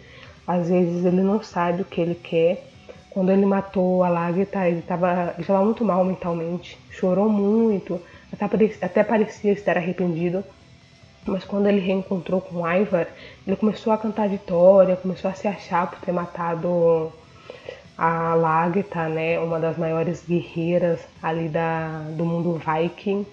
Às 0.46 0.68
vezes 0.68 1.04
ele 1.04 1.22
não 1.22 1.42
sabe 1.42 1.82
o 1.82 1.84
que 1.84 2.00
ele 2.00 2.14
quer. 2.14 2.64
Quando 3.10 3.32
ele 3.32 3.44
matou 3.44 4.04
a 4.04 4.08
Lagertha, 4.08 4.68
ele 4.68 4.80
estava 4.80 5.34
ele 5.36 5.46
tava 5.46 5.64
muito 5.64 5.84
mal 5.84 6.04
mentalmente, 6.04 6.76
chorou 6.90 7.28
muito, 7.28 8.00
até 8.32 8.48
parecia, 8.48 8.78
até 8.84 9.04
parecia 9.04 9.52
estar 9.52 9.76
arrependido. 9.76 10.44
Mas 11.26 11.44
quando 11.44 11.66
ele 11.66 11.80
reencontrou 11.80 12.40
com 12.40 12.62
o 12.62 12.70
Ivar, 12.70 13.08
ele 13.46 13.56
começou 13.56 13.92
a 13.92 13.98
cantar 13.98 14.28
vitória, 14.28 14.96
começou 14.96 15.30
a 15.30 15.34
se 15.34 15.48
achar 15.48 15.90
por 15.90 15.98
ter 16.00 16.12
matado 16.12 17.12
a 17.96 18.34
Lagertha, 18.34 19.08
né, 19.08 19.38
uma 19.38 19.58
das 19.58 19.78
maiores 19.78 20.22
guerreiras 20.26 21.00
ali 21.22 21.48
da, 21.48 22.02
do 22.10 22.24
mundo 22.24 22.60
Viking, 22.60 23.24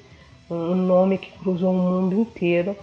um 0.50 0.76
nome 0.76 1.18
que 1.18 1.32
cruzou 1.40 1.72
o 1.72 1.78
mundo 1.78 2.16
inteiro. 2.16 2.76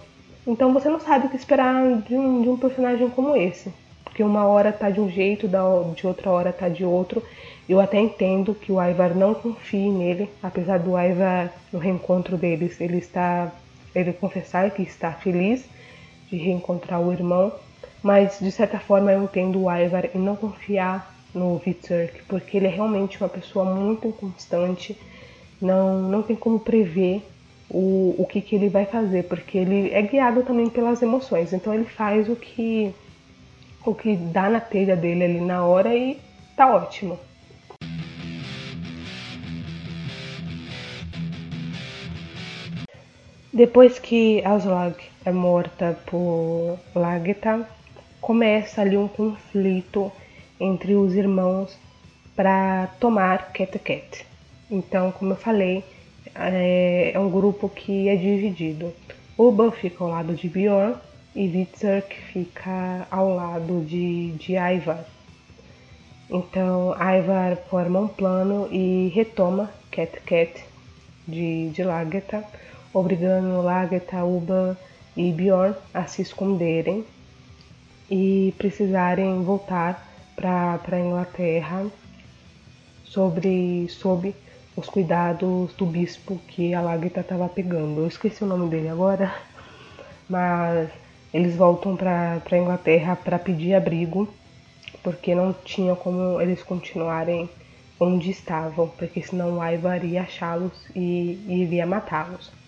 Então 0.45 0.73
você 0.73 0.89
não 0.89 0.99
sabe 0.99 1.27
o 1.27 1.29
que 1.29 1.35
esperar 1.35 2.01
de 2.01 2.15
um, 2.15 2.41
de 2.41 2.49
um 2.49 2.57
personagem 2.57 3.09
como 3.09 3.35
esse, 3.35 3.71
porque 4.03 4.23
uma 4.23 4.45
hora 4.45 4.71
tá 4.71 4.89
de 4.89 4.99
um 4.99 5.09
jeito, 5.09 5.47
de 5.47 6.07
outra 6.07 6.29
hora 6.29 6.51
tá 6.51 6.67
de 6.67 6.83
outro. 6.83 7.23
Eu 7.67 7.79
até 7.79 7.99
entendo 7.99 8.55
que 8.55 8.71
o 8.71 8.83
Ivar 8.83 9.15
não 9.15 9.33
confie 9.33 9.89
nele, 9.89 10.29
apesar 10.41 10.79
do 10.79 10.97
Ivar 10.99 11.53
no 11.71 11.79
reencontro 11.79 12.35
deles, 12.35 12.81
ele 12.81 12.97
está 12.97 13.51
ele 13.93 14.13
confessar 14.13 14.71
que 14.71 14.81
está 14.81 15.11
feliz 15.11 15.65
de 16.29 16.37
reencontrar 16.37 17.01
o 17.01 17.11
irmão, 17.11 17.51
mas 18.03 18.39
de 18.39 18.51
certa 18.51 18.79
forma 18.79 19.11
eu 19.11 19.23
entendo 19.23 19.63
o 19.63 19.71
Ivar 19.71 20.05
em 20.15 20.19
não 20.19 20.35
confiar 20.35 21.15
no 21.33 21.57
Vitzurk, 21.57 22.23
porque 22.27 22.57
ele 22.57 22.67
é 22.67 22.69
realmente 22.69 23.17
uma 23.19 23.29
pessoa 23.29 23.65
muito 23.65 24.07
inconstante, 24.07 24.97
não, 25.61 26.01
não 26.01 26.23
tem 26.23 26.35
como 26.35 26.59
prever 26.59 27.21
o, 27.69 28.15
o 28.17 28.25
que, 28.25 28.41
que 28.41 28.55
ele 28.55 28.69
vai 28.69 28.85
fazer, 28.85 29.23
porque 29.23 29.57
ele 29.57 29.91
é 29.91 30.01
guiado 30.01 30.43
também 30.43 30.69
pelas 30.69 31.01
emoções, 31.01 31.53
então 31.53 31.73
ele 31.73 31.85
faz 31.85 32.27
o 32.29 32.35
que, 32.35 32.93
o 33.85 33.93
que 33.93 34.15
dá 34.15 34.49
na 34.49 34.59
telha 34.59 34.95
dele 34.95 35.23
ali 35.23 35.41
na 35.41 35.65
hora 35.65 35.93
e 35.95 36.19
tá 36.55 36.73
ótimo. 36.73 37.19
Depois 43.51 43.97
que 43.97 44.45
Aslog 44.45 44.95
é 45.25 45.31
morta 45.31 45.97
por 46.05 46.77
Lageta, 46.93 47.67
começa 48.21 48.81
ali 48.81 48.95
um 48.95 49.07
conflito 49.07 50.11
entre 50.59 50.93
os 50.93 51.15
irmãos 51.15 51.75
para 52.35 52.85
tomar 52.99 53.51
Ket 53.51 54.23
Então, 54.69 55.11
como 55.11 55.31
eu 55.31 55.35
falei, 55.35 55.83
é, 56.35 57.11
é 57.11 57.19
um 57.19 57.27
grupo 57.31 57.67
que 57.67 58.07
é 58.07 58.15
dividido. 58.15 58.93
Uba 59.35 59.71
fica 59.71 60.03
ao 60.03 60.11
lado 60.11 60.35
de 60.35 60.47
Bjorn 60.47 60.93
e 61.35 61.47
Vitzerk 61.47 62.15
fica 62.31 63.07
ao 63.09 63.33
lado 63.33 63.81
de, 63.81 64.31
de 64.33 64.53
Ivar. 64.57 65.03
Então, 66.29 66.93
Ivar 66.93 67.55
forma 67.67 68.01
um 68.01 68.07
plano 68.07 68.69
e 68.71 69.11
retoma 69.15 69.71
Ket 69.89 70.63
de, 71.27 71.69
de 71.71 71.83
Lageta 71.83 72.45
obrigando 72.93 73.61
Lagertha, 73.61 74.23
Uba 74.23 74.77
e 75.15 75.31
Bjorn 75.31 75.75
a 75.93 76.05
se 76.05 76.21
esconderem 76.21 77.05
e 78.09 78.53
precisarem 78.57 79.43
voltar 79.43 80.07
para 80.35 80.79
a 80.91 80.99
Inglaterra 80.99 81.85
sobre, 83.03 83.87
sob 83.89 84.33
os 84.75 84.87
cuidados 84.87 85.73
do 85.73 85.85
bispo 85.85 86.39
que 86.47 86.73
a 86.73 86.81
Lagertha 86.81 87.21
estava 87.21 87.49
pegando. 87.49 88.01
Eu 88.01 88.07
esqueci 88.07 88.43
o 88.43 88.47
nome 88.47 88.69
dele 88.69 88.87
agora, 88.87 89.33
mas 90.29 90.89
eles 91.33 91.55
voltam 91.55 91.95
para 91.95 92.41
a 92.49 92.57
Inglaterra 92.57 93.15
para 93.15 93.37
pedir 93.37 93.75
abrigo, 93.75 94.27
porque 95.03 95.35
não 95.35 95.53
tinha 95.53 95.95
como 95.95 96.39
eles 96.41 96.63
continuarem 96.63 97.49
onde 97.99 98.31
estavam, 98.31 98.87
porque 98.87 99.21
senão 99.21 99.59
o 99.59 99.63
Ivar 99.63 100.03
ia 100.05 100.21
achá-los 100.21 100.71
e, 100.95 101.39
e 101.47 101.63
iria 101.63 101.85
matá-los. 101.85 102.58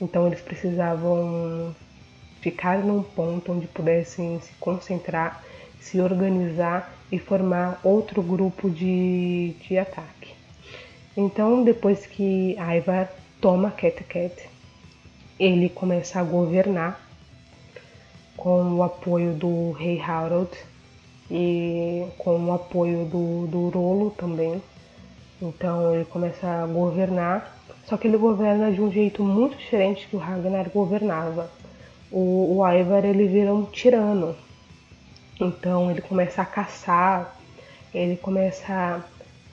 Então 0.00 0.26
eles 0.26 0.40
precisavam 0.40 1.74
ficar 2.40 2.78
num 2.78 3.02
ponto 3.02 3.52
onde 3.52 3.66
pudessem 3.66 4.40
se 4.40 4.52
concentrar, 4.54 5.42
se 5.80 6.00
organizar 6.00 6.92
e 7.10 7.18
formar 7.18 7.80
outro 7.82 8.22
grupo 8.22 8.70
de, 8.70 9.54
de 9.66 9.78
ataque. 9.78 10.34
Então, 11.16 11.64
depois 11.64 12.06
que 12.06 12.56
Ivar 12.76 13.10
toma 13.40 13.70
Ket 13.72 14.04
ele 15.38 15.68
começa 15.68 16.20
a 16.20 16.22
governar 16.22 17.00
com 18.36 18.74
o 18.74 18.82
apoio 18.82 19.32
do 19.32 19.72
rei 19.72 20.00
Harold 20.00 20.50
e 21.30 22.06
com 22.18 22.38
o 22.46 22.52
apoio 22.52 23.04
do, 23.04 23.46
do 23.46 23.68
Rolo 23.68 24.10
também. 24.12 24.62
Então 25.40 25.94
ele 25.94 26.04
começa 26.04 26.46
a 26.46 26.66
governar 26.66 27.57
só 27.88 27.96
que 27.96 28.06
ele 28.06 28.18
governa 28.18 28.70
de 28.70 28.82
um 28.82 28.92
jeito 28.92 29.24
muito 29.24 29.56
diferente 29.56 30.06
que 30.08 30.14
o 30.14 30.18
Ragnar 30.18 30.68
governava. 30.68 31.50
O, 32.12 32.58
o 32.58 32.68
Ivar 32.68 33.02
ele 33.02 33.26
vira 33.26 33.54
um 33.54 33.64
tirano. 33.64 34.36
Então 35.40 35.90
ele 35.90 36.02
começa 36.02 36.42
a 36.42 36.44
caçar, 36.44 37.34
ele 37.94 38.16
começa 38.16 39.02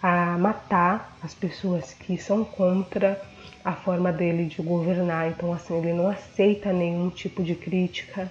a, 0.03 0.37
matar 0.37 1.17
as 1.23 1.33
pessoas 1.33 1.93
que 1.93 2.17
são 2.17 2.43
contra 2.43 3.21
a 3.63 3.71
forma 3.71 4.11
dele 4.11 4.45
de 4.45 4.61
governar. 4.61 5.29
Então 5.29 5.53
assim, 5.53 5.77
ele 5.77 5.93
não 5.93 6.09
aceita 6.09 6.73
nenhum 6.73 7.09
tipo 7.09 7.41
de 7.41 7.55
crítica, 7.55 8.29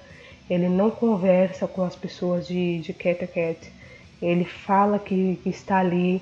ele 0.51 0.69
não 0.69 0.91
conversa 0.91 1.67
com 1.67 1.83
as 1.83 1.97
pessoas 1.97 2.47
de, 2.47 2.81
de 2.81 2.93
Ket 2.93 3.73
Ele 4.21 4.45
fala 4.45 4.99
que, 4.99 5.41
que 5.43 5.49
está 5.49 5.79
ali 5.79 6.21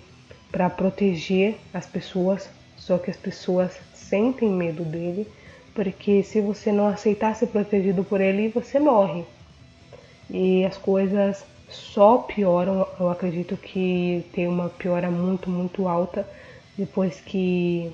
para 0.52 0.70
proteger 0.70 1.56
as 1.74 1.86
pessoas, 1.86 2.48
só 2.82 2.98
que 2.98 3.10
as 3.10 3.16
pessoas 3.16 3.70
sentem 3.94 4.50
medo 4.50 4.84
dele, 4.84 5.26
porque 5.72 6.22
se 6.24 6.40
você 6.40 6.72
não 6.72 6.88
aceitar 6.88 7.34
ser 7.36 7.46
protegido 7.46 8.02
por 8.02 8.20
ele, 8.20 8.48
você 8.48 8.80
morre. 8.80 9.24
E 10.28 10.64
as 10.64 10.76
coisas 10.76 11.44
só 11.68 12.18
pioram, 12.18 12.86
eu 12.98 13.08
acredito 13.08 13.56
que 13.56 14.26
tem 14.32 14.48
uma 14.48 14.68
piora 14.68 15.10
muito, 15.10 15.48
muito 15.48 15.86
alta 15.86 16.28
depois 16.76 17.20
que, 17.20 17.90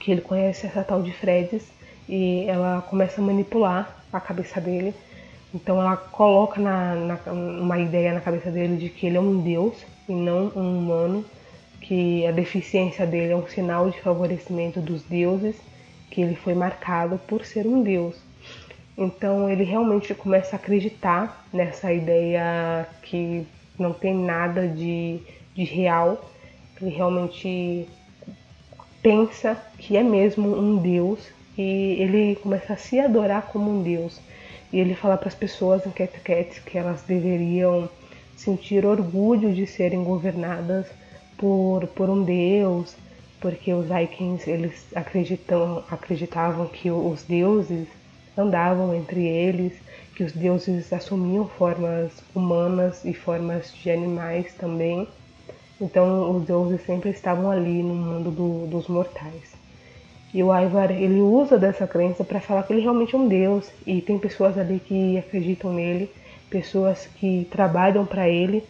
que 0.00 0.12
ele 0.12 0.20
conhece 0.20 0.66
essa 0.66 0.84
tal 0.84 1.02
de 1.02 1.12
Fredes 1.12 1.64
e 2.08 2.44
ela 2.46 2.82
começa 2.82 3.20
a 3.20 3.24
manipular 3.24 4.04
a 4.12 4.20
cabeça 4.20 4.60
dele. 4.60 4.94
Então 5.52 5.80
ela 5.80 5.96
coloca 5.96 6.60
na, 6.60 6.94
na, 6.94 7.32
uma 7.32 7.78
ideia 7.78 8.14
na 8.14 8.20
cabeça 8.20 8.52
dele 8.52 8.76
de 8.76 8.88
que 8.88 9.06
ele 9.06 9.16
é 9.16 9.20
um 9.20 9.40
deus 9.40 9.74
e 10.08 10.12
não 10.12 10.52
um 10.54 10.78
humano 10.78 11.24
que 11.86 12.26
a 12.26 12.32
deficiência 12.32 13.06
dele 13.06 13.32
é 13.32 13.36
um 13.36 13.46
sinal 13.46 13.88
de 13.88 14.00
favorecimento 14.00 14.80
dos 14.80 15.04
deuses, 15.04 15.54
que 16.10 16.20
ele 16.20 16.34
foi 16.34 16.52
marcado 16.52 17.16
por 17.28 17.44
ser 17.44 17.64
um 17.64 17.80
deus. 17.80 18.16
Então 18.98 19.48
ele 19.48 19.62
realmente 19.62 20.12
começa 20.12 20.56
a 20.56 20.58
acreditar 20.58 21.46
nessa 21.52 21.92
ideia 21.92 22.88
que 23.02 23.46
não 23.78 23.92
tem 23.92 24.14
nada 24.14 24.66
de, 24.66 25.20
de 25.54 25.62
real. 25.62 26.28
Ele 26.80 26.90
realmente 26.90 27.86
pensa 29.00 29.56
que 29.78 29.96
é 29.96 30.02
mesmo 30.02 30.58
um 30.58 30.78
deus 30.78 31.20
e 31.56 31.96
ele 32.00 32.36
começa 32.36 32.72
a 32.72 32.76
se 32.76 32.98
adorar 32.98 33.42
como 33.42 33.70
um 33.70 33.82
deus. 33.82 34.20
E 34.72 34.80
ele 34.80 34.94
fala 34.96 35.16
para 35.16 35.28
as 35.28 35.34
pessoas 35.36 35.86
em 35.86 35.90
Cat 35.90 36.62
que 36.64 36.76
elas 36.76 37.02
deveriam 37.02 37.88
sentir 38.34 38.84
orgulho 38.84 39.54
de 39.54 39.66
serem 39.66 40.02
governadas 40.02 40.86
por, 41.38 41.86
por 41.88 42.08
um 42.08 42.22
deus, 42.22 42.96
porque 43.40 43.72
os 43.72 43.86
Vikings 43.86 44.48
eles 44.48 44.86
acreditam, 44.94 45.84
acreditavam 45.90 46.66
que 46.66 46.90
os 46.90 47.22
deuses 47.22 47.86
andavam 48.36 48.94
entre 48.94 49.26
eles, 49.26 49.72
que 50.14 50.24
os 50.24 50.32
deuses 50.32 50.92
assumiam 50.92 51.46
formas 51.46 52.12
humanas 52.34 53.04
e 53.04 53.14
formas 53.14 53.72
de 53.74 53.90
animais 53.90 54.52
também. 54.54 55.06
Então 55.80 56.36
os 56.36 56.44
deuses 56.44 56.80
sempre 56.86 57.10
estavam 57.10 57.50
ali 57.50 57.82
no 57.82 57.94
mundo 57.94 58.30
do, 58.30 58.66
dos 58.66 58.88
mortais. 58.88 59.54
E 60.32 60.42
o 60.42 60.54
Ivar 60.54 60.90
ele 60.90 61.20
usa 61.20 61.58
dessa 61.58 61.86
crença 61.86 62.24
para 62.24 62.40
falar 62.40 62.62
que 62.64 62.72
ele 62.72 62.82
realmente 62.82 63.14
é 63.14 63.18
um 63.18 63.28
deus 63.28 63.70
e 63.86 64.00
tem 64.00 64.18
pessoas 64.18 64.58
ali 64.58 64.80
que 64.80 65.16
acreditam 65.18 65.72
nele, 65.72 66.10
pessoas 66.50 67.06
que 67.16 67.46
trabalham 67.50 68.04
para 68.04 68.28
ele 68.28 68.64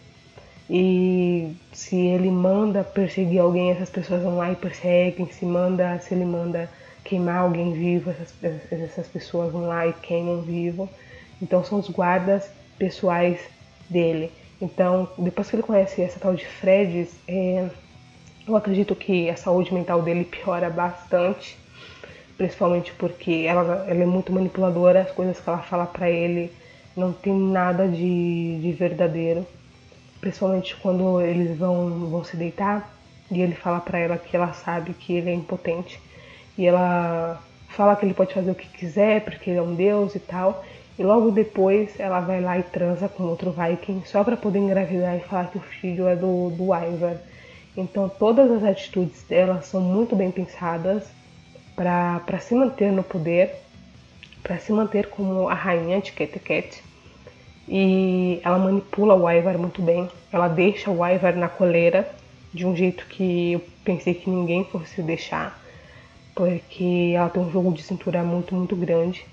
e 0.69 1.55
se 1.71 1.95
ele 1.95 2.29
manda 2.29 2.83
perseguir 2.83 3.39
alguém, 3.39 3.71
essas 3.71 3.89
pessoas 3.89 4.21
vão 4.21 4.37
lá 4.37 4.51
e 4.51 4.55
perseguem. 4.55 5.27
Se 5.31 5.45
manda, 5.45 5.97
se 5.99 6.13
ele 6.13 6.25
manda 6.25 6.69
queimar 7.03 7.37
alguém 7.37 7.71
vivo, 7.73 8.09
essas, 8.09 8.33
essas 8.71 9.07
pessoas 9.07 9.51
vão 9.51 9.67
lá 9.67 9.87
e 9.87 9.93
queimam 9.93 10.41
vivo. 10.41 10.89
Então 11.41 11.63
são 11.63 11.79
os 11.79 11.89
guardas 11.89 12.49
pessoais 12.77 13.39
dele. 13.89 14.31
Então, 14.61 15.07
depois 15.17 15.49
que 15.49 15.55
ele 15.55 15.63
conhece 15.63 16.01
essa 16.01 16.19
tal 16.19 16.35
de 16.35 16.45
Fred, 16.45 17.07
é, 17.27 17.69
eu 18.47 18.55
acredito 18.55 18.95
que 18.95 19.29
a 19.29 19.37
saúde 19.37 19.73
mental 19.73 20.01
dele 20.01 20.25
piora 20.25 20.69
bastante, 20.69 21.57
principalmente 22.37 22.91
porque 22.93 23.45
ela, 23.47 23.85
ela 23.87 24.03
é 24.03 24.05
muito 24.05 24.33
manipuladora, 24.33 25.01
as 25.01 25.11
coisas 25.11 25.39
que 25.39 25.47
ela 25.47 25.59
fala 25.59 25.85
para 25.85 26.09
ele 26.09 26.51
não 26.95 27.13
tem 27.13 27.33
nada 27.33 27.87
de, 27.87 28.59
de 28.59 28.71
verdadeiro, 28.71 29.45
principalmente 30.19 30.75
quando 30.77 31.21
eles 31.21 31.57
vão, 31.57 32.09
vão 32.09 32.23
se 32.23 32.35
deitar 32.35 32.91
e 33.29 33.41
ele 33.41 33.55
fala 33.55 33.79
para 33.79 33.99
ela 33.99 34.17
que 34.17 34.35
ela 34.35 34.53
sabe 34.53 34.93
que 34.93 35.13
ele 35.13 35.29
é 35.29 35.33
impotente 35.33 35.99
e 36.57 36.65
ela 36.65 37.41
fala 37.69 37.95
que 37.95 38.05
ele 38.05 38.13
pode 38.13 38.33
fazer 38.33 38.51
o 38.51 38.55
que 38.55 38.67
quiser 38.67 39.23
porque 39.23 39.49
ele 39.49 39.59
é 39.59 39.61
um 39.61 39.75
deus 39.75 40.15
e 40.15 40.19
tal. 40.19 40.63
E 40.97 41.03
logo 41.03 41.29
depois 41.29 41.99
ela 41.99 42.19
vai 42.19 42.41
lá 42.41 42.57
e 42.57 42.63
transa 42.63 43.07
com 43.07 43.23
outro 43.23 43.51
Viking 43.51 44.01
só 44.05 44.23
para 44.23 44.35
poder 44.35 44.59
engravidar 44.59 45.15
e 45.15 45.19
falar 45.19 45.51
que 45.51 45.57
o 45.57 45.61
filho 45.61 46.07
é 46.07 46.15
do, 46.15 46.49
do 46.49 46.73
Ivar. 46.73 47.17
Então 47.75 48.09
todas 48.09 48.49
as 48.49 48.63
atitudes 48.63 49.21
dela 49.23 49.61
são 49.61 49.79
muito 49.79 50.15
bem 50.15 50.31
pensadas 50.31 51.03
para 51.75 52.39
se 52.39 52.55
manter 52.55 52.91
no 52.91 53.03
poder, 53.03 53.53
para 54.41 54.57
se 54.57 54.71
manter 54.71 55.09
como 55.09 55.47
a 55.47 55.53
rainha 55.53 56.01
de 56.01 56.11
Ket 56.11 56.81
E 57.67 58.39
ela 58.43 58.57
manipula 58.57 59.13
o 59.15 59.29
Ivar 59.29 59.57
muito 59.57 59.81
bem. 59.81 60.09
Ela 60.31 60.47
deixa 60.47 60.89
o 60.89 61.05
Ivar 61.05 61.35
na 61.35 61.49
coleira 61.49 62.09
de 62.53 62.65
um 62.65 62.75
jeito 62.75 63.05
que 63.07 63.53
eu 63.53 63.61
pensei 63.83 64.13
que 64.13 64.29
ninguém 64.29 64.63
fosse 64.65 65.01
deixar, 65.01 65.59
porque 66.33 67.13
ela 67.15 67.29
tem 67.29 67.43
um 67.43 67.51
jogo 67.51 67.73
de 67.73 67.83
cintura 67.83 68.23
muito, 68.23 68.55
muito 68.55 68.75
grande. 68.75 69.25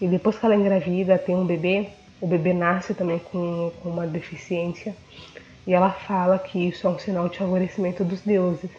E 0.00 0.06
depois 0.06 0.38
que 0.38 0.44
ela 0.44 0.56
engravida, 0.56 1.18
tem 1.18 1.34
um 1.34 1.44
bebê, 1.44 1.88
o 2.20 2.26
bebê 2.26 2.52
nasce 2.52 2.94
também 2.94 3.18
com, 3.18 3.72
com 3.82 3.88
uma 3.88 4.06
deficiência. 4.06 4.94
E 5.66 5.72
ela 5.72 5.90
fala 5.90 6.38
que 6.38 6.58
isso 6.68 6.86
é 6.86 6.90
um 6.90 6.98
sinal 6.98 7.28
de 7.28 7.38
favorecimento 7.38 8.04
dos 8.04 8.20
deuses. 8.22 8.70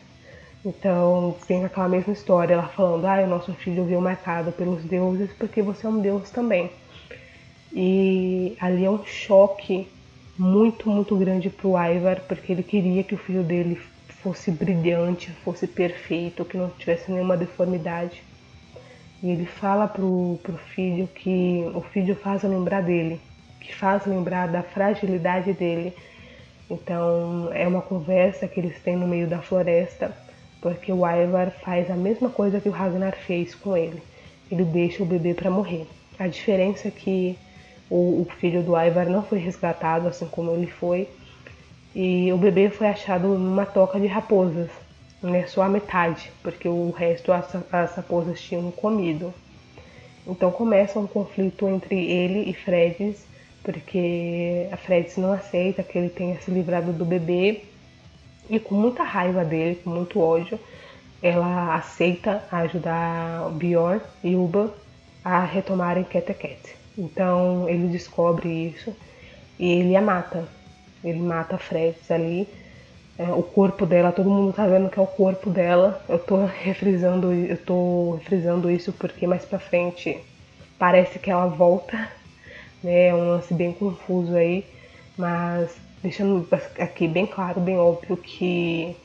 Então 0.63 1.35
tem 1.47 1.65
aquela 1.65 1.87
mesma 1.87 2.13
história, 2.13 2.53
ela 2.53 2.67
falando, 2.67 3.05
ah, 3.05 3.21
o 3.23 3.27
nosso 3.27 3.51
filho 3.53 3.85
veio 3.85 4.01
marcado 4.01 4.51
pelos 4.51 4.83
deuses 4.83 5.31
porque 5.33 5.61
você 5.61 5.87
é 5.87 5.89
um 5.89 5.99
deus 5.99 6.29
também. 6.29 6.71
E 7.73 8.55
ali 8.59 8.85
é 8.85 8.89
um 8.89 9.05
choque 9.05 9.87
muito, 10.37 10.89
muito 10.89 11.15
grande 11.15 11.49
para 11.49 11.67
o 11.67 11.77
Ivar, 11.79 12.21
porque 12.21 12.51
ele 12.51 12.63
queria 12.63 13.03
que 13.03 13.15
o 13.15 13.17
filho 13.17 13.43
dele 13.43 13.79
fosse 14.21 14.51
brilhante, 14.51 15.31
fosse 15.43 15.67
perfeito, 15.67 16.45
que 16.45 16.57
não 16.57 16.69
tivesse 16.69 17.11
nenhuma 17.11 17.37
deformidade. 17.37 18.23
E 19.23 19.29
ele 19.29 19.45
fala 19.45 19.87
pro, 19.87 20.39
pro 20.41 20.57
filho 20.57 21.07
que 21.07 21.63
o 21.73 21.81
filho 21.81 22.15
faz 22.15 22.43
lembrar 22.43 22.81
dele, 22.81 23.19
que 23.59 23.73
faz 23.75 24.05
lembrar 24.05 24.47
da 24.47 24.63
fragilidade 24.63 25.53
dele. 25.53 25.93
Então 26.69 27.49
é 27.53 27.67
uma 27.67 27.81
conversa 27.81 28.47
que 28.47 28.59
eles 28.59 28.81
têm 28.81 28.95
no 28.95 29.07
meio 29.07 29.27
da 29.27 29.39
floresta, 29.39 30.15
porque 30.61 30.91
o 30.91 31.05
Ivar 31.07 31.51
faz 31.63 31.89
a 31.89 31.95
mesma 31.95 32.29
coisa 32.29 32.59
que 32.59 32.69
o 32.69 32.71
Ragnar 32.71 33.15
fez 33.15 33.53
com 33.55 33.77
ele. 33.77 34.01
Ele 34.51 34.63
deixa 34.63 35.03
o 35.03 35.05
bebê 35.05 35.33
para 35.33 35.51
morrer. 35.51 35.87
A 36.17 36.27
diferença 36.27 36.87
é 36.87 36.91
que 36.91 37.37
o, 37.91 38.21
o 38.21 38.27
filho 38.39 38.63
do 38.63 38.75
Ivar 38.75 39.05
não 39.05 39.21
foi 39.21 39.37
resgatado 39.37 40.07
assim 40.07 40.25
como 40.25 40.51
ele 40.51 40.67
foi, 40.67 41.07
e 41.93 42.31
o 42.31 42.37
bebê 42.37 42.69
foi 42.69 42.87
achado 42.87 43.27
numa 43.27 43.65
toca 43.65 43.99
de 43.99 44.07
raposas 44.07 44.71
né, 45.21 45.45
só 45.47 45.63
a 45.63 45.69
metade, 45.69 46.31
porque 46.41 46.67
o 46.67 46.91
resto 46.91 47.31
as, 47.31 47.55
as 47.71 47.95
raposas 47.95 48.41
tinham 48.41 48.71
comido. 48.71 49.33
Então 50.25 50.51
começa 50.51 50.99
um 50.99 51.07
conflito 51.07 51.67
entre 51.67 51.95
ele 51.95 52.49
e 52.49 52.53
Fredes, 52.53 53.25
porque 53.63 54.67
a 54.71 54.77
Fredes 54.77 55.17
não 55.17 55.31
aceita 55.33 55.83
que 55.83 55.97
ele 55.97 56.09
tenha 56.09 56.39
se 56.39 56.49
livrado 56.49 56.91
do 56.91 57.05
bebê 57.05 57.63
e 58.49 58.59
com 58.59 58.73
muita 58.75 59.03
raiva 59.03 59.43
dele, 59.43 59.79
com 59.83 59.89
muito 59.89 60.19
ódio, 60.19 60.59
ela 61.21 61.75
aceita 61.75 62.43
ajudar 62.51 63.49
Bjorn 63.51 64.01
e 64.23 64.35
Uba 64.35 64.73
a 65.23 65.43
retomarem 65.43 66.03
Keteket. 66.03 66.80
Então 66.97 67.67
ele 67.69 67.87
descobre 67.87 68.49
isso 68.49 68.95
e 69.59 69.71
ele 69.71 69.95
a 69.95 70.01
mata. 70.01 70.47
Ele 71.03 71.19
mata 71.19 71.55
a 71.55 71.59
Fredes 71.59 72.09
ali 72.11 72.47
é, 73.21 73.31
o 73.31 73.43
corpo 73.43 73.85
dela, 73.85 74.11
todo 74.11 74.29
mundo 74.29 74.51
tá 74.51 74.65
vendo 74.65 74.89
que 74.89 74.97
é 74.97 75.01
o 75.01 75.05
corpo 75.05 75.49
dela. 75.51 76.03
Eu 76.09 76.17
tô 76.17 76.45
refrisando, 76.45 77.31
eu 77.31 77.57
tô 77.57 78.15
refrisando 78.15 78.71
isso 78.71 78.91
porque 78.93 79.27
mais 79.27 79.45
pra 79.45 79.59
frente 79.59 80.19
parece 80.79 81.19
que 81.19 81.29
ela 81.29 81.45
volta, 81.45 82.09
né? 82.83 83.07
É 83.07 83.13
um 83.13 83.29
lance 83.29 83.53
bem 83.53 83.73
confuso 83.73 84.35
aí, 84.35 84.65
mas 85.15 85.75
deixando 86.01 86.47
aqui 86.79 87.07
bem 87.07 87.27
claro, 87.27 87.59
bem 87.59 87.77
óbvio 87.77 88.17
que 88.17 88.95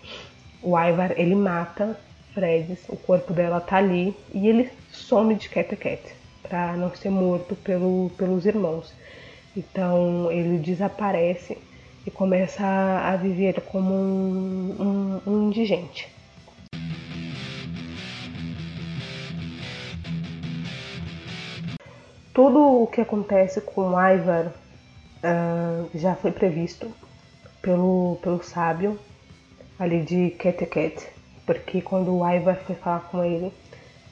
o 0.63 0.79
Ivar 0.79 1.13
ele 1.19 1.35
mata 1.35 1.99
Fredes, 2.33 2.89
o 2.89 2.97
corpo 2.97 3.35
dela 3.35 3.61
tá 3.61 3.77
ali 3.77 4.17
e 4.33 4.49
ele 4.49 4.71
some 4.91 5.35
de 5.35 5.49
Cat 5.51 5.77
Cat 5.77 6.03
para 6.49 6.77
não 6.77 6.95
ser 6.95 7.11
morto 7.11 7.55
pelo, 7.57 8.11
pelos 8.17 8.47
irmãos. 8.47 8.93
Então 9.57 10.31
ele 10.31 10.59
desaparece 10.59 11.59
e 12.07 12.11
começa 12.11 12.65
a 12.65 13.17
viver 13.17 13.61
como 13.63 13.93
um, 13.93 15.21
um, 15.27 15.31
um 15.31 15.49
indigente. 15.49 16.09
Tudo 22.33 22.83
o 22.83 22.87
que 22.87 23.01
acontece 23.01 23.63
com 23.63 23.93
Ivar 23.93 24.47
uh, 24.47 25.91
já 25.95 26.15
foi 26.15 26.31
previsto 26.31 26.93
pelo, 27.63 28.19
pelo 28.23 28.43
sábio 28.43 28.99
ali 29.79 30.03
de 30.03 30.31
Keteket, 30.31 31.09
porque 31.47 31.81
quando 31.81 32.15
o 32.15 32.31
Ivar 32.31 32.57
foi 32.57 32.77
falar 32.77 33.01
com 33.11 33.25
ele, 33.25 33.51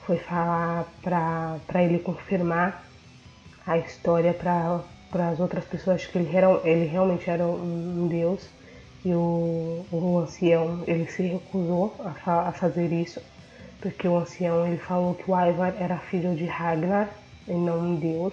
foi 0.07 0.19
falar 0.19 0.87
para 1.03 1.83
ele 1.83 1.99
confirmar 1.99 2.85
a 3.67 3.79
história 3.79 4.35
para 4.35 5.29
as 5.31 5.41
outras 5.41 5.65
pessoas 5.65 6.05
que 6.05 6.19
ele, 6.19 6.37
era, 6.37 6.49
ele 6.65 6.87
realmente 6.87 7.29
era 7.29 7.47
um, 7.47 8.07
deus. 8.09 8.49
E 9.05 9.13
o, 9.13 9.85
o 9.93 10.19
ancião 10.19 10.83
ele 10.87 11.07
se 11.07 11.23
recusou 11.23 11.95
a, 12.05 12.11
fa 12.11 12.49
a, 12.49 12.53
fazer 12.53 12.91
isso 12.91 13.21
porque 13.81 14.09
o 14.09 14.17
ancião 14.17 14.67
ele 14.67 14.79
falou 14.79 15.15
que 15.15 15.31
o 15.31 15.39
Ivar 15.39 15.75
era 15.79 15.99
filho 15.99 16.35
de 16.35 16.47
Ragnar 16.47 17.11
e 17.47 17.53
não 17.53 17.81
um 17.81 17.97
deus. 17.97 18.33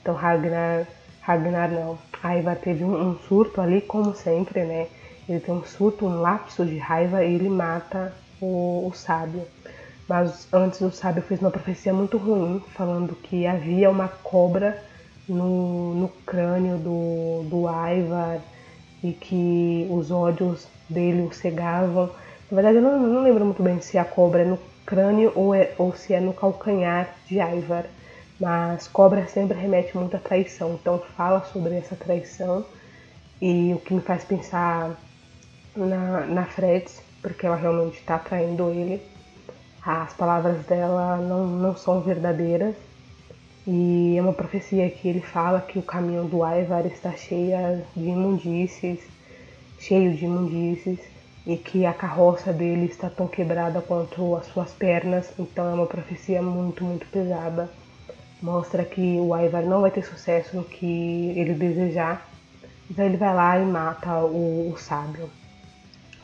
Então 0.00 0.14
Ragnar 0.14 0.86
Ragnar 1.22 1.70
não. 1.70 1.98
Ivar 2.24 2.56
teve 2.56 2.84
um, 2.84 3.10
um 3.10 3.18
surto 3.20 3.60
ali 3.60 3.80
como 3.80 4.14
sempre 4.14 4.64
né? 4.64 4.88
Ele 5.26 5.40
tem 5.40 5.54
um 5.54 5.64
surto 5.64 6.04
um 6.04 6.20
lapso 6.20 6.64
de 6.66 6.76
raiva 6.76 7.24
e 7.24 7.34
ele 7.34 7.48
mata 7.48 8.12
o, 8.40 8.86
o 8.86 8.92
sábio 8.92 9.46
mas 10.12 10.46
antes 10.52 10.78
o 10.82 10.90
sábio 10.90 11.22
fez 11.22 11.40
uma 11.40 11.50
profecia 11.50 11.90
muito 11.94 12.18
ruim 12.18 12.62
falando 12.74 13.16
que 13.16 13.46
havia 13.46 13.88
uma 13.88 14.08
cobra 14.08 14.78
no, 15.26 15.94
no 15.94 16.08
crânio 16.26 16.76
do, 16.76 17.48
do 17.48 17.64
Ivar 17.66 18.38
e 19.02 19.14
que 19.14 19.86
os 19.88 20.10
ódios 20.10 20.68
dele 20.86 21.22
o 21.22 21.32
cegavam. 21.32 22.10
Na 22.50 22.54
verdade, 22.54 22.76
eu 22.76 22.82
não, 22.82 23.00
não 23.00 23.22
lembro 23.22 23.42
muito 23.46 23.62
bem 23.62 23.80
se 23.80 23.96
a 23.96 24.04
cobra 24.04 24.42
é 24.42 24.44
no 24.44 24.58
crânio 24.84 25.32
ou, 25.34 25.54
é, 25.54 25.72
ou 25.78 25.94
se 25.94 26.12
é 26.12 26.20
no 26.20 26.34
calcanhar 26.34 27.08
de 27.26 27.36
Ivar, 27.36 27.86
mas 28.38 28.86
cobra 28.88 29.26
sempre 29.28 29.56
remete 29.56 29.96
muito 29.96 30.14
à 30.14 30.20
traição, 30.20 30.74
então 30.74 30.98
fala 31.16 31.42
sobre 31.54 31.74
essa 31.74 31.96
traição 31.96 32.66
e 33.40 33.72
o 33.72 33.78
que 33.78 33.94
me 33.94 34.02
faz 34.02 34.24
pensar 34.24 34.94
na, 35.74 36.26
na 36.26 36.44
Freds, 36.44 37.00
porque 37.22 37.46
ela 37.46 37.56
realmente 37.56 37.98
está 37.98 38.18
traindo 38.18 38.68
ele. 38.68 39.11
As 39.84 40.12
palavras 40.14 40.64
dela 40.66 41.16
não, 41.16 41.46
não 41.46 41.76
são 41.76 42.00
verdadeiras. 42.00 42.74
E 43.66 44.16
é 44.16 44.22
uma 44.22 44.32
profecia 44.32 44.88
que 44.90 45.08
ele 45.08 45.20
fala 45.20 45.60
que 45.60 45.78
o 45.78 45.82
caminho 45.82 46.24
do 46.24 46.38
Ivar 46.44 46.84
está 46.86 47.12
cheio 47.12 47.82
de 47.94 48.08
imundícies, 48.08 49.00
cheio 49.78 50.14
de 50.14 50.24
imundícies, 50.24 50.98
e 51.46 51.56
que 51.56 51.84
a 51.84 51.92
carroça 51.92 52.52
dele 52.52 52.86
está 52.86 53.10
tão 53.10 53.26
quebrada 53.26 53.80
quanto 53.80 54.36
as 54.36 54.46
suas 54.46 54.70
pernas. 54.72 55.32
Então 55.38 55.68
é 55.68 55.74
uma 55.74 55.86
profecia 55.86 56.40
muito, 56.42 56.84
muito 56.84 57.06
pesada. 57.06 57.68
Mostra 58.40 58.84
que 58.84 59.18
o 59.18 59.36
Ivar 59.36 59.62
não 59.62 59.80
vai 59.80 59.90
ter 59.90 60.04
sucesso 60.04 60.56
no 60.56 60.64
que 60.64 61.32
ele 61.36 61.54
desejar. 61.54 62.28
Então 62.90 63.04
ele 63.04 63.16
vai 63.16 63.34
lá 63.34 63.58
e 63.58 63.64
mata 63.64 64.20
o, 64.20 64.72
o 64.72 64.76
sábio. 64.76 65.28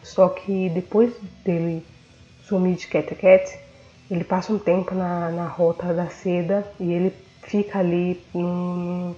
Só 0.03 0.29
que 0.29 0.69
depois 0.71 1.13
dele 1.45 1.85
sumir 2.49 2.77
de 2.77 2.87
Cat 2.87 3.15
ele 4.11 4.25
passa 4.25 4.53
um 4.53 4.59
tempo 4.59 4.95
na, 4.95 5.31
na 5.31 5.47
rota 5.47 5.93
da 5.93 6.07
seda 6.07 6.67
e 6.81 6.91
ele 6.91 7.15
fica 7.43 7.79
ali 7.79 8.19
no, 8.33 9.15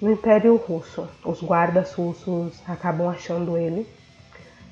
no 0.00 0.12
Império 0.12 0.56
Russo. 0.56 1.08
Os 1.24 1.40
guardas 1.40 1.92
russos 1.92 2.60
acabam 2.66 3.08
achando 3.08 3.56
ele. 3.56 3.86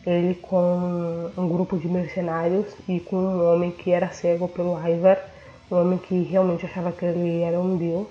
Ele 0.04 0.34
com 0.34 1.30
um 1.36 1.48
grupo 1.48 1.78
de 1.78 1.88
mercenários 1.88 2.74
e 2.88 2.98
com 2.98 3.16
um 3.16 3.52
homem 3.52 3.70
que 3.70 3.92
era 3.92 4.10
cego 4.10 4.48
pelo 4.48 4.76
Ivar, 4.84 5.18
um 5.70 5.76
homem 5.76 5.98
que 5.98 6.22
realmente 6.24 6.66
achava 6.66 6.90
que 6.90 7.04
ele 7.04 7.42
era 7.42 7.60
um 7.60 7.76
deus. 7.76 8.08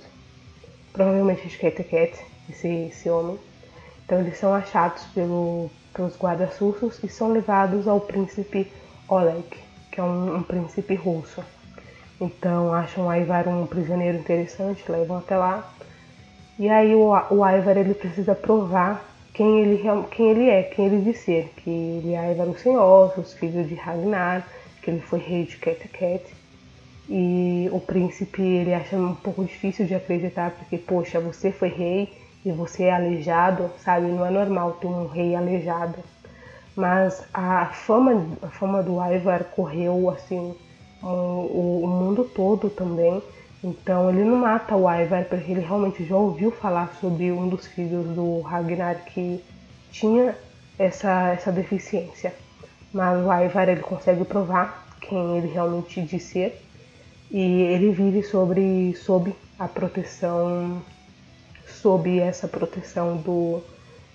Provavelmente 0.94 1.50
de 1.50 1.58
Cat, 1.58 2.18
esse, 2.50 2.68
esse 2.68 3.10
homem. 3.10 3.38
Então 4.06 4.22
eles 4.22 4.38
são 4.38 4.54
achados 4.54 5.04
pelo, 5.14 5.70
pelos 5.94 6.16
guardas 6.16 6.58
russos 6.60 7.04
e 7.04 7.10
são 7.10 7.34
levados 7.34 7.90
ao 7.90 8.00
príncipe 8.00 8.72
Oleg 9.10 9.65
que 9.96 10.02
é 10.02 10.04
um, 10.04 10.36
um 10.36 10.44
príncipe 10.44 10.94
russo. 10.94 11.42
Então 12.20 12.74
acham 12.74 13.08
o 13.08 13.14
Ivar 13.14 13.48
um 13.48 13.66
prisioneiro 13.66 14.18
interessante, 14.18 14.84
levam 14.92 15.18
até 15.18 15.38
lá. 15.38 15.74
E 16.60 16.70
aí 16.70 16.94
o, 16.94 17.12
o 17.32 17.48
Ivar 17.48 17.78
ele 17.78 17.94
precisa 17.94 18.36
provar 18.36 19.04
quem 19.34 19.62
ele, 19.62 19.82
quem 20.12 20.30
ele 20.32 20.50
é, 20.50 20.64
quem 20.64 20.86
ele 20.88 21.02
diz 21.02 21.20
ser. 21.20 21.54
Que 21.58 21.70
ele 21.70 22.14
é 22.14 22.34
Ivar 22.34 22.48
o 22.48 22.60
Sem 22.60 22.78
Ossos, 22.78 23.34
filho 23.34 23.64
de 23.64 23.76
Ragnar, 23.76 24.46
que 24.82 24.92
ele 24.92 25.00
foi 25.00 25.20
rei 25.20 25.46
de 25.46 25.58
Ket 25.58 26.26
E 27.10 27.70
o 27.72 27.80
príncipe 27.80 28.42
ele 28.42 28.74
acha 28.74 28.98
um 28.98 29.16
pouco 29.16 29.46
difícil 29.46 29.86
de 29.86 29.96
acreditar, 29.96 30.52
porque, 30.52 30.78
poxa, 30.78 31.22
você 31.22 31.52
foi 31.52 31.70
rei 31.70 32.10
e 32.46 32.52
você 32.52 32.84
é 32.84 32.94
aleijado, 32.94 33.72
sabe? 33.84 34.08
Não 34.08 34.26
é 34.26 34.30
normal 34.30 34.74
ter 34.74 34.88
um 34.88 35.08
rei 35.08 35.36
aleijado 35.36 35.96
mas 36.76 37.26
a 37.34 37.68
fama, 37.68 38.28
a 38.42 38.48
fama 38.48 38.84
do 38.84 39.02
Ivar 39.02 39.44
correu 39.46 40.10
assim 40.10 40.54
o, 41.02 41.82
o 41.84 41.88
mundo 41.88 42.24
todo 42.24 42.70
também. 42.70 43.22
Então 43.64 44.10
ele 44.10 44.24
não 44.24 44.38
mata 44.38 44.76
o 44.76 44.90
Ivar 44.90 45.26
porque 45.26 45.52
ele 45.52 45.62
realmente 45.62 46.06
já 46.06 46.16
ouviu 46.16 46.52
falar 46.52 46.94
sobre 47.00 47.32
um 47.32 47.48
dos 47.48 47.66
filhos 47.68 48.06
do 48.16 48.42
Ragnar 48.42 49.06
que 49.06 49.44
tinha 49.92 50.36
essa, 50.78 51.30
essa 51.30 51.52
deficiência. 51.52 52.34
Mas 52.94 53.18
o 53.26 53.34
Ivar 53.34 53.70
ele 53.70 53.82
consegue 53.82 54.26
provar 54.26 54.86
quem 55.02 55.38
ele 55.38 55.48
realmente 55.48 56.02
diz 56.02 56.24
ser 56.24 56.62
e 57.32 57.62
ele 57.64 57.92
vive 57.92 58.24
sobre 58.24 58.94
sob 58.96 59.34
a 59.58 59.68
proteção 59.68 60.82
sob 61.66 62.20
essa 62.20 62.48
proteção 62.48 63.18
do, 63.18 63.62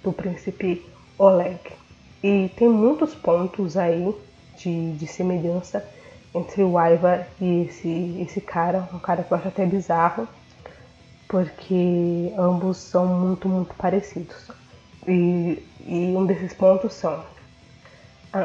do 0.03 0.13
príncipe 0.13 0.85
Oleg. 1.19 1.80
E 2.23 2.51
tem 2.55 2.69
muitos 2.69 3.15
pontos 3.15 3.79
aí 3.79 4.15
de, 4.59 4.93
de 4.93 5.07
semelhança 5.07 5.87
entre 6.35 6.63
o 6.63 6.79
Ivar 6.79 7.27
e 7.41 7.63
esse, 7.63 8.19
esse 8.21 8.41
cara, 8.41 8.89
um 8.93 8.99
cara 8.99 9.23
que 9.23 9.33
eu 9.33 9.39
acho 9.39 9.49
até 9.49 9.65
bizarro, 9.65 10.29
porque 11.27 12.33
ambos 12.37 12.77
são 12.77 13.07
muito, 13.07 13.49
muito 13.49 13.75
parecidos. 13.75 14.51
E, 15.09 15.63
e 15.81 16.15
um 16.15 16.27
desses 16.27 16.53
pontos 16.53 16.93
são: 16.93 17.25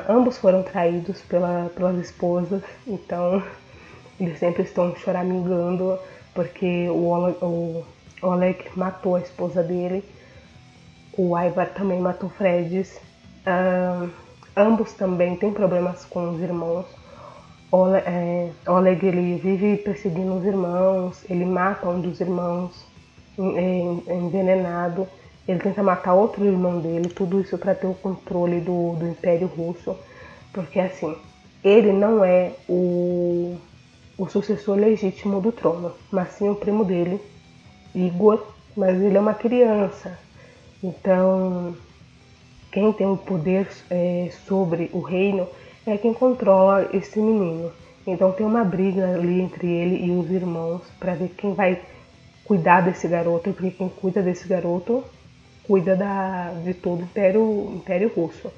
ambos 0.07 0.37
foram 0.37 0.63
traídos 0.63 1.21
pela, 1.23 1.69
pelas 1.75 1.97
esposas, 1.97 2.63
então 2.87 3.43
eles 4.17 4.39
sempre 4.39 4.63
estão 4.63 4.95
choramingando 4.95 5.99
porque 6.33 6.87
o 6.89 7.05
Oleg, 7.07 7.37
o 7.41 7.83
Oleg 8.21 8.69
matou 8.75 9.15
a 9.15 9.21
esposa 9.21 9.61
dele, 9.61 10.03
o 11.17 11.37
Ivar 11.37 11.73
também 11.73 11.99
matou 11.99 12.29
Fredis 12.29 12.99
Uh, 13.45 14.09
ambos 14.55 14.93
também 14.93 15.35
têm 15.35 15.51
problemas 15.51 16.05
com 16.05 16.31
os 16.31 16.41
irmãos. 16.41 16.85
Oleg, 17.71 18.05
é, 18.07 19.09
ele 19.09 19.35
vive 19.37 19.77
perseguindo 19.77 20.35
os 20.35 20.45
irmãos, 20.45 21.23
ele 21.29 21.45
mata 21.45 21.89
um 21.89 21.99
dos 21.99 22.21
irmãos 22.21 22.85
envenenado, 23.37 25.07
ele 25.47 25.59
tenta 25.59 25.83
matar 25.83 26.13
outro 26.13 26.45
irmão 26.45 26.79
dele, 26.79 27.09
tudo 27.09 27.41
isso 27.41 27.57
para 27.57 27.75
ter 27.75 27.87
o 27.87 27.93
controle 27.93 28.61
do, 28.61 28.95
do 28.95 29.07
Império 29.07 29.47
Russo, 29.47 29.95
porque 30.53 30.79
assim, 30.79 31.15
ele 31.63 31.91
não 31.91 32.23
é 32.23 32.53
o, 32.67 33.57
o 34.17 34.29
sucessor 34.29 34.77
legítimo 34.77 35.41
do 35.41 35.51
trono, 35.51 35.91
mas 36.09 36.29
sim 36.29 36.49
o 36.49 36.55
primo 36.55 36.85
dele, 36.85 37.19
Igor, 37.93 38.41
mas 38.75 38.95
ele 39.01 39.17
é 39.17 39.19
uma 39.19 39.33
criança, 39.33 40.17
então 40.81 41.75
quem 42.75 42.91
tem 42.91 43.07
o 43.07 43.15
poder 43.15 43.69
é, 43.89 44.29
sobre 44.45 44.89
o 44.91 44.99
reino 44.99 45.47
é 45.87 45.97
quem 45.97 46.13
controla 46.13 46.89
esse 46.91 47.17
menino. 47.21 47.71
Então 48.05 48.33
tem 48.33 48.45
uma 48.45 48.65
briga 48.65 49.15
ali 49.15 49.39
entre 49.39 49.65
ele 49.65 50.05
e 50.05 50.11
os 50.11 50.29
irmãos 50.29 50.81
para 50.99 51.13
ver 51.13 51.29
quem 51.37 51.53
vai 51.53 51.81
cuidar 52.43 52.81
desse 52.81 53.07
garoto, 53.07 53.53
porque 53.53 53.71
quem 53.71 53.87
cuida 53.87 54.21
desse 54.21 54.45
garoto 54.45 55.05
cuida 55.63 55.95
da, 55.95 56.51
de 56.65 56.73
todo 56.73 56.99
o 56.99 57.03
Império, 57.03 57.71
Império 57.73 58.11
Russo. 58.13 58.51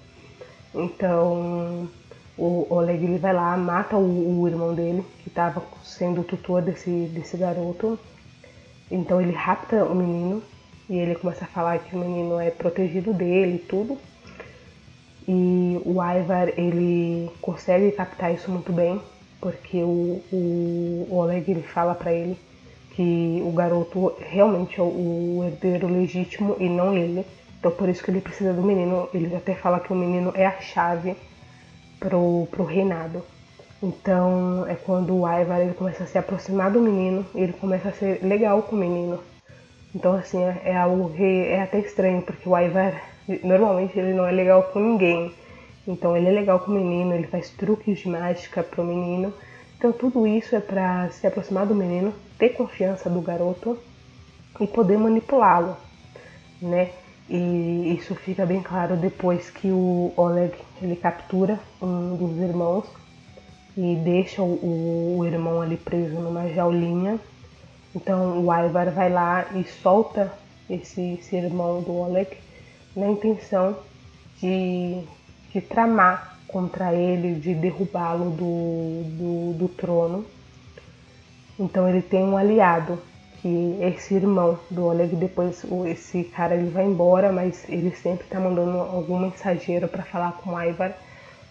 Então 0.74 1.88
o 2.36 2.66
Oleg 2.72 3.04
ele 3.04 3.20
vai 3.20 3.34
lá, 3.34 3.56
mata 3.56 3.98
o, 3.98 4.42
o 4.42 4.48
irmão 4.48 4.74
dele, 4.74 5.06
que 5.22 5.30
estava 5.30 5.62
sendo 5.84 6.22
o 6.22 6.24
tutor 6.24 6.64
desse, 6.64 6.90
desse 6.90 7.38
garoto. 7.38 8.00
Então 8.90 9.22
ele 9.22 9.32
rapta 9.32 9.86
o 9.86 9.94
menino 9.94 10.42
e 10.90 10.98
ele 10.98 11.16
começa 11.16 11.46
a 11.46 11.48
falar 11.48 11.80
que 11.80 11.96
o 11.96 12.00
menino 12.00 12.40
é 12.40 12.50
protegido 12.50 13.14
dele 13.14 13.56
e 13.56 13.68
tudo. 13.68 13.98
E 15.28 15.82
o 15.84 16.02
Ivar 16.02 16.48
ele 16.58 17.30
consegue 17.42 17.92
captar 17.92 18.34
isso 18.34 18.50
muito 18.50 18.72
bem, 18.72 19.02
porque 19.42 19.84
o, 19.84 20.22
o, 20.32 21.08
Oleg 21.12 21.52
ele 21.52 21.64
fala 21.64 21.94
para 21.94 22.14
ele 22.14 22.38
que 22.96 23.42
o 23.46 23.52
garoto 23.52 24.14
realmente 24.20 24.80
é 24.80 24.84
o 24.84 25.44
herdeiro 25.46 25.88
legítimo 25.88 26.56
e 26.60 26.70
não 26.70 26.98
ele. 26.98 27.26
Então 27.60 27.72
por 27.72 27.90
isso 27.90 28.02
que 28.02 28.10
ele 28.10 28.22
precisa 28.22 28.54
do 28.54 28.64
menino. 28.64 29.10
Ele 29.14 29.36
até 29.36 29.54
fala 29.54 29.82
que 29.82 29.92
o 29.92 29.96
menino 29.96 30.32
é 30.34 30.46
a 30.46 30.62
chave 30.62 31.16
pro, 32.00 32.48
pro 32.50 32.64
reinado. 32.64 33.22
Então 33.84 34.66
é 34.66 34.76
quando 34.76 35.14
o 35.14 35.28
Ivar 35.28 35.60
ele 35.60 35.74
começa 35.74 36.06
a 36.06 36.08
se 36.08 36.18
aproximar 36.18 36.72
do 36.72 36.80
menino, 36.80 37.26
ele 37.36 37.52
começa 37.52 37.90
a 37.90 37.94
ser 37.94 38.24
legal 38.24 38.64
com 38.64 38.78
o 38.78 38.80
menino. 38.80 39.20
Então, 39.98 40.14
assim, 40.14 40.44
é, 40.44 40.62
é 40.64 40.78
algo 40.78 41.10
que 41.10 41.24
é 41.24 41.60
até 41.60 41.80
estranho, 41.80 42.22
porque 42.22 42.48
o 42.48 42.56
Ivar, 42.56 43.02
normalmente, 43.44 43.98
ele 43.98 44.14
não 44.14 44.28
é 44.28 44.32
legal 44.32 44.62
com 44.72 44.80
ninguém. 44.80 45.34
Então, 45.88 46.16
ele 46.16 46.28
é 46.28 46.32
legal 46.32 46.60
com 46.60 46.70
o 46.70 46.76
menino, 46.76 47.16
ele 47.16 47.26
faz 47.26 47.50
truques 47.50 47.98
de 47.98 48.08
mágica 48.08 48.62
pro 48.62 48.84
menino. 48.84 49.34
Então, 49.76 49.92
tudo 49.92 50.28
isso 50.28 50.56
é 50.56 50.60
para 50.60 51.10
se 51.10 51.26
aproximar 51.26 51.66
do 51.66 51.74
menino, 51.74 52.14
ter 52.38 52.50
confiança 52.50 53.10
do 53.10 53.22
garoto 53.22 53.76
e 54.60 54.68
poder 54.68 55.00
manipulá-lo, 55.00 55.76
né? 56.62 56.92
E 57.28 57.96
isso 57.98 58.14
fica 58.14 58.46
bem 58.46 58.62
claro 58.62 58.96
depois 58.96 59.50
que 59.50 59.72
o 59.72 60.14
Oleg 60.16 60.54
ele 60.80 60.96
captura 60.96 61.60
um 61.82 62.16
dos 62.16 62.38
irmãos 62.38 62.86
e 63.76 63.96
deixa 63.96 64.44
o, 64.44 65.18
o 65.18 65.26
irmão 65.26 65.60
ali 65.60 65.76
preso 65.76 66.14
numa 66.20 66.48
jaulinha 66.50 67.20
então 67.98 68.46
o 68.46 68.54
Ivar 68.54 68.92
vai 68.92 69.10
lá 69.10 69.48
e 69.56 69.64
solta 69.64 70.32
esse, 70.70 71.16
esse 71.16 71.36
irmão 71.36 71.82
do 71.82 71.94
Oleg 71.94 72.38
na 72.96 73.08
intenção 73.08 73.76
de, 74.40 75.02
de 75.52 75.62
tramar 75.62 76.38
contra 76.48 76.94
ele, 76.94 77.40
de 77.40 77.56
derrubá-lo 77.56 78.30
do, 78.30 79.04
do, 79.18 79.54
do 79.58 79.68
trono. 79.70 80.24
Então 81.60 81.90
ele 81.90 82.04
tem 82.04 82.24
um 82.24 82.38
aliado, 82.38 83.02
que 83.42 83.78
é 83.82 83.90
esse 83.90 84.14
irmão 84.14 84.60
do 84.70 84.86
Oleg. 84.86 85.16
Depois 85.16 85.66
esse 85.88 86.24
cara 86.24 86.54
ele 86.54 86.70
vai 86.70 86.86
embora, 86.86 87.32
mas 87.32 87.68
ele 87.68 87.90
sempre 87.96 88.26
está 88.26 88.40
mandando 88.40 88.78
algum 88.78 89.18
mensageiro 89.18 89.88
para 89.88 90.04
falar 90.04 90.34
com 90.34 90.52
o 90.52 90.62
Ivar, 90.62 90.96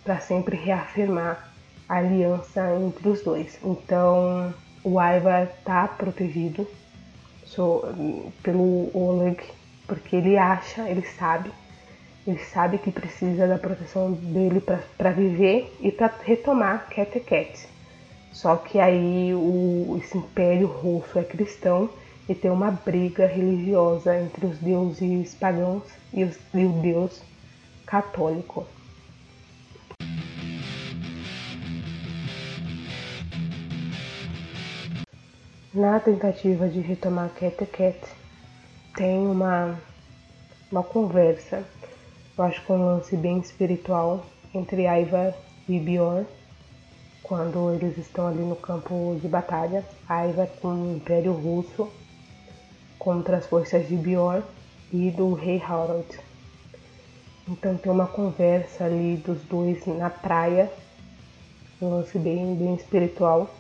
para 0.05 0.21
sempre 0.21 0.57
reafirmar 0.57 1.53
a 1.89 1.97
aliança 1.97 2.73
entre 2.81 3.09
os 3.09 3.21
dois. 3.23 3.59
Então 3.65 4.55
o 4.87 5.01
Ivar 5.01 5.49
tá 5.65 5.89
protegido 5.89 6.65
so, 7.45 7.83
pelo 8.41 8.89
Oleg, 8.97 9.43
porque 9.85 10.15
ele 10.15 10.39
acha, 10.39 10.89
ele 10.89 11.03
sabe, 11.03 11.51
ele 12.25 12.39
sabe 12.39 12.79
que 12.79 12.93
precisa 12.93 13.49
da 13.49 13.59
proteção 13.59 14.13
dele 14.13 14.61
para 14.61 15.11
viver 15.11 15.77
e 15.81 15.91
para 15.91 16.15
retomar 16.25 16.89
Cat 16.89 17.19
Cat. 17.19 17.69
Só 18.31 18.55
que 18.55 18.79
aí 18.79 19.35
o, 19.35 20.01
esse 20.01 20.17
império 20.19 20.69
russo 20.69 21.19
é 21.19 21.25
cristão 21.25 21.91
e 22.29 22.35
tem 22.35 22.51
uma 22.51 22.71
briga 22.71 23.27
religiosa 23.27 24.17
entre 24.17 24.47
os 24.47 24.57
deuses 24.59 25.35
pagãos 25.35 25.83
e, 26.15 26.23
os, 26.23 26.39
e 26.55 26.65
o 26.65 26.73
deus 26.75 27.21
católico. 27.85 28.65
Na 35.77 36.01
tentativa 36.01 36.67
de 36.71 36.81
retomar 36.81 37.29
Cat 37.35 37.67
Cat, 37.67 38.01
tem 38.97 39.27
uma, 39.27 39.79
uma 40.73 40.83
conversa, 40.83 41.63
eu 42.39 42.45
acho 42.45 42.65
que 42.65 42.73
um 42.73 42.83
lance 42.83 43.15
bem 43.15 43.41
espiritual, 43.41 44.25
entre 44.55 44.87
Ivar 44.87 45.35
e 45.69 45.79
Bjorn, 45.79 46.27
quando 47.23 47.75
eles 47.75 47.99
estão 47.99 48.27
ali 48.27 48.41
no 48.41 48.57
campo 48.57 49.19
de 49.21 49.29
batalha. 49.29 49.85
Ivar 50.05 50.47
com 50.63 50.69
o 50.69 50.97
Império 50.97 51.35
Russo 51.35 51.93
contra 52.99 53.37
as 53.37 53.45
forças 53.45 53.87
de 53.87 53.97
Bjorn 53.97 54.43
e 54.91 55.11
do 55.11 55.35
rei 55.35 55.61
Harald. 55.61 56.09
Então 57.47 57.77
tem 57.77 57.93
uma 57.93 58.07
conversa 58.07 58.85
ali 58.85 59.19
dos 59.19 59.43
dois 59.43 59.85
na 59.85 60.09
praia, 60.09 60.73
um 61.83 61.91
lance 61.91 62.19
bem, 62.19 62.55
bem 62.55 62.77
espiritual 62.77 63.51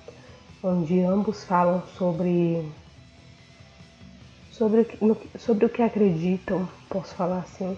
onde 0.66 1.00
ambos 1.00 1.44
falam 1.44 1.83
sobre 1.96 2.68
sobre, 4.50 4.88
sobre 5.38 5.66
o 5.66 5.68
que 5.68 5.83
acreditam, 5.83 6.68
posso 6.88 7.14
falar 7.14 7.40
assim. 7.40 7.76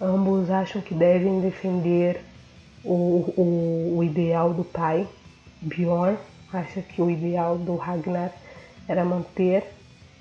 Ambos 0.00 0.50
acham 0.50 0.80
que 0.82 0.94
devem 0.94 1.40
defender 1.40 2.24
o, 2.84 3.32
o, 3.36 3.98
o 3.98 4.04
ideal 4.04 4.52
do 4.52 4.64
pai. 4.64 5.06
Bjorn 5.60 6.16
acha 6.52 6.80
que 6.80 7.02
o 7.02 7.10
ideal 7.10 7.58
do 7.58 7.76
Ragnar 7.76 8.32
era 8.88 9.04
manter 9.04 9.64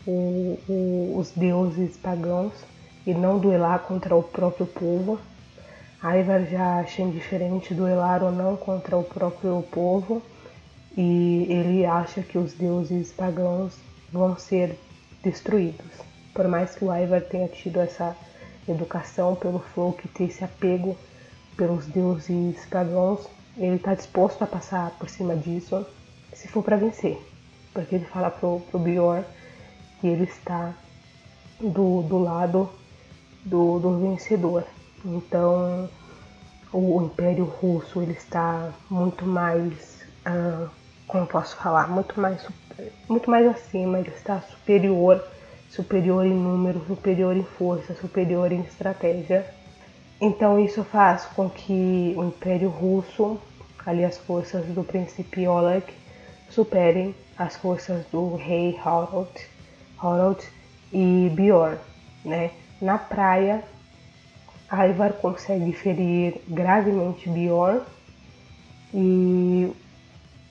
o, 0.05 0.59
o, 0.67 1.15
os 1.17 1.31
deuses 1.31 1.95
pagãos 1.97 2.53
e 3.05 3.13
não 3.13 3.39
duelar 3.39 3.79
contra 3.79 4.15
o 4.15 4.21
próprio 4.21 4.67
povo. 4.67 5.19
Ivar 6.03 6.43
já 6.45 6.79
acha 6.79 7.01
indiferente 7.01 7.73
duelar 7.73 8.23
ou 8.23 8.31
não 8.31 8.55
contra 8.55 8.95
o 8.95 9.03
próprio 9.03 9.63
povo 9.71 10.21
e 10.97 11.45
ele 11.47 11.85
acha 11.85 12.23
que 12.23 12.39
os 12.39 12.53
deuses 12.53 13.13
pagãos 13.13 13.77
vão 14.11 14.35
ser 14.35 14.77
destruídos. 15.23 15.85
Por 16.33 16.47
mais 16.47 16.75
que 16.75 16.83
o 16.83 16.93
Ivar 16.93 17.21
tenha 17.21 17.47
tido 17.47 17.79
essa 17.79 18.17
educação 18.67 19.35
pelo 19.35 19.59
Floki, 19.59 20.07
ter 20.07 20.25
esse 20.25 20.43
apego 20.43 20.97
pelos 21.55 21.85
deuses 21.85 22.65
pagãos, 22.65 23.27
ele 23.57 23.75
está 23.75 23.93
disposto 23.93 24.43
a 24.43 24.47
passar 24.47 24.91
por 24.97 25.07
cima 25.07 25.35
disso 25.35 25.85
se 26.33 26.47
for 26.47 26.63
para 26.63 26.77
vencer. 26.77 27.17
Porque 27.73 27.95
ele 27.95 28.05
fala 28.05 28.31
pro, 28.31 28.61
pro 28.71 28.79
Bjorn 28.79 29.23
que 30.01 30.07
ele 30.07 30.23
está 30.23 30.73
do, 31.59 32.01
do 32.03 32.17
lado 32.17 32.69
do, 33.45 33.79
do 33.79 33.99
vencedor. 33.99 34.63
Então 35.05 35.89
o 36.73 37.03
Império 37.03 37.45
Russo 37.45 38.01
ele 38.01 38.13
está 38.13 38.71
muito 38.89 39.25
mais 39.25 40.01
uh, 40.27 40.69
como 41.07 41.25
posso 41.25 41.55
falar, 41.55 41.87
muito 41.89 42.19
mais, 42.19 42.45
muito 43.07 43.29
mais 43.31 43.47
acima, 43.47 43.99
ele 43.99 44.09
está 44.09 44.41
superior, 44.41 45.23
superior 45.69 46.25
em 46.25 46.33
número, 46.33 46.83
superior 46.85 47.35
em 47.35 47.43
força, 47.43 47.95
superior 47.95 48.51
em 48.51 48.61
estratégia. 48.61 49.45
Então 50.19 50.59
isso 50.59 50.83
faz 50.83 51.25
com 51.25 51.49
que 51.49 52.13
o 52.17 52.23
Império 52.23 52.69
Russo, 52.69 53.39
ali 53.85 54.03
as 54.03 54.17
forças 54.17 54.65
do 54.65 54.83
príncipe 54.83 55.47
Oleg, 55.47 55.85
superem 56.49 57.15
as 57.37 57.55
forças 57.55 58.05
do 58.11 58.35
rei 58.35 58.77
Harald, 58.83 59.29
Harald 60.01 60.43
e 60.91 61.31
Bjorn, 61.33 61.77
né? 62.25 62.51
Na 62.81 62.97
praia, 62.97 63.63
Ivar 64.71 65.13
consegue 65.13 65.71
ferir 65.71 66.41
gravemente 66.47 67.29
Bjorn 67.29 67.81
e 68.93 69.71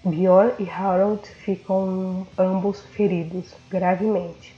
Bjorn 0.07 0.53
e 0.61 0.71
Harold 0.71 1.27
ficam 1.27 2.25
ambos 2.39 2.81
feridos 2.93 3.53
gravemente. 3.69 4.55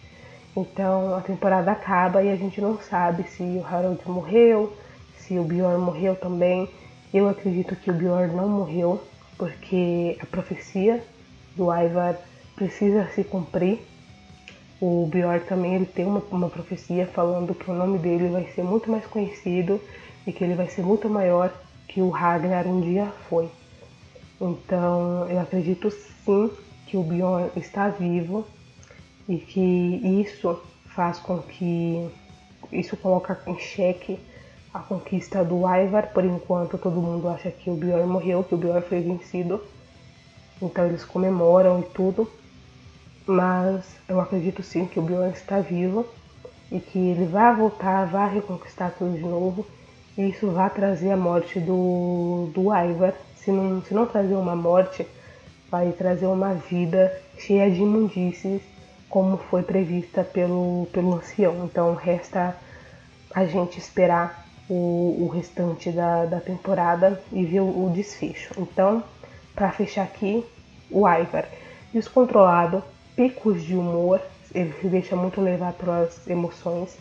Então 0.55 1.15
a 1.15 1.23
temporada 1.23 1.73
acaba 1.73 2.23
e 2.23 2.31
a 2.31 2.37
gente 2.37 2.61
não 2.61 2.79
sabe 2.79 3.23
se 3.23 3.43
o 3.43 3.65
Harold 3.67 3.99
morreu, 4.05 4.77
se 5.17 5.39
o 5.39 5.45
Bjorn 5.45 5.83
morreu 5.83 6.15
também. 6.17 6.69
Eu 7.15 7.31
acredito 7.31 7.75
que 7.75 7.91
o 7.91 7.95
Bjorn 7.95 8.35
não 8.37 8.47
morreu, 8.47 9.03
porque 9.39 10.19
a 10.21 10.27
profecia 10.27 11.03
do 11.57 11.73
Ivar 11.73 12.19
precisa 12.55 13.09
se 13.15 13.25
cumprir. 13.25 13.81
O 14.83 15.09
Bjorn 15.11 15.41
também 15.47 15.77
ele 15.77 15.87
tem 15.87 16.05
uma, 16.05 16.23
uma 16.31 16.51
profecia 16.51 17.07
falando 17.07 17.55
que 17.55 17.71
o 17.71 17.75
nome 17.75 17.97
dele 17.97 18.29
vai 18.29 18.45
ser 18.55 18.63
muito 18.63 18.91
mais 18.91 19.07
conhecido 19.07 19.81
e 20.27 20.33
que 20.33 20.45
ele 20.45 20.55
vai 20.55 20.69
ser 20.69 20.83
muito 20.83 21.09
maior 21.09 21.51
que 21.89 22.03
o 22.03 22.11
Ragnar 22.11 22.67
um 22.67 22.83
dia 22.83 23.07
foi. 23.31 23.51
Então 24.41 25.29
eu 25.29 25.41
acredito 25.41 25.91
sim 25.91 26.51
que 26.87 26.97
o 26.97 27.03
Bjorn 27.03 27.51
está 27.57 27.89
vivo 27.89 28.47
e 29.29 29.37
que 29.37 29.61
isso 30.21 30.61
faz 30.95 31.19
com 31.19 31.39
que 31.39 32.09
isso 32.73 32.97
coloca 32.97 33.41
em 33.47 33.59
xeque 33.59 34.19
a 34.73 34.79
conquista 34.79 35.45
do 35.45 35.67
Ivar. 35.67 36.13
Por 36.13 36.25
enquanto 36.25 36.79
todo 36.79 37.01
mundo 37.01 37.29
acha 37.29 37.51
que 37.51 37.69
o 37.69 37.75
Bjorn 37.75 38.07
morreu, 38.07 38.45
que 38.45 38.55
o 38.55 38.59
Bjorn 38.59 38.83
foi 38.83 39.01
vencido. 39.01 39.61
Então 40.63 40.87
eles 40.87 41.05
comemoram 41.05 41.81
e 41.81 41.83
tudo. 41.85 42.31
Mas 43.27 43.85
eu 44.09 44.21
acredito 44.21 44.63
sim 44.63 44.87
que 44.87 44.99
o 44.99 45.03
Bjorn 45.03 45.33
está 45.33 45.61
vivo 45.61 46.07
e 46.71 46.79
que 46.79 46.99
ele 46.99 47.27
vai 47.27 47.55
voltar, 47.55 48.07
vai 48.07 48.33
reconquistar 48.35 48.95
tudo 48.97 49.17
de 49.17 49.23
novo. 49.23 49.67
E 50.17 50.31
isso 50.31 50.51
vai 50.51 50.71
trazer 50.71 51.11
a 51.11 51.17
morte 51.17 51.61
do, 51.61 52.51
do 52.55 52.75
Ivar 52.75 53.15
se 53.49 53.53
não, 53.53 53.83
se 53.83 53.95
não 53.95 54.05
trazer 54.05 54.35
uma 54.35 54.55
morte, 54.55 55.07
vai 55.71 55.91
trazer 55.93 56.27
uma 56.27 56.53
vida 56.53 57.19
cheia 57.39 57.71
de 57.71 57.81
imundícies, 57.81 58.61
como 59.09 59.39
foi 59.39 59.63
prevista 59.63 60.23
pelo, 60.23 60.87
pelo 60.93 61.15
ancião. 61.15 61.65
Então 61.65 61.95
resta 61.95 62.55
a 63.35 63.47
gente 63.47 63.79
esperar 63.79 64.47
o, 64.69 65.25
o 65.25 65.29
restante 65.29 65.91
da, 65.91 66.27
da 66.27 66.41
temporada 66.41 67.23
e 67.33 67.43
ver 67.47 67.61
o, 67.61 67.87
o 67.87 67.91
desfecho. 67.91 68.53
Então, 68.59 69.03
para 69.55 69.73
fechar 69.73 70.03
aqui, 70.03 70.45
o 70.91 71.09
Ivar, 71.09 71.49
descontrolado, 71.91 72.85
picos 73.17 73.65
de 73.65 73.75
humor, 73.75 74.21
ele 74.55 74.75
se 74.79 74.89
deixa 74.89 75.17
muito 75.17 75.41
levar 75.41 75.73
pelas 75.73 76.29
emoções. 76.29 76.99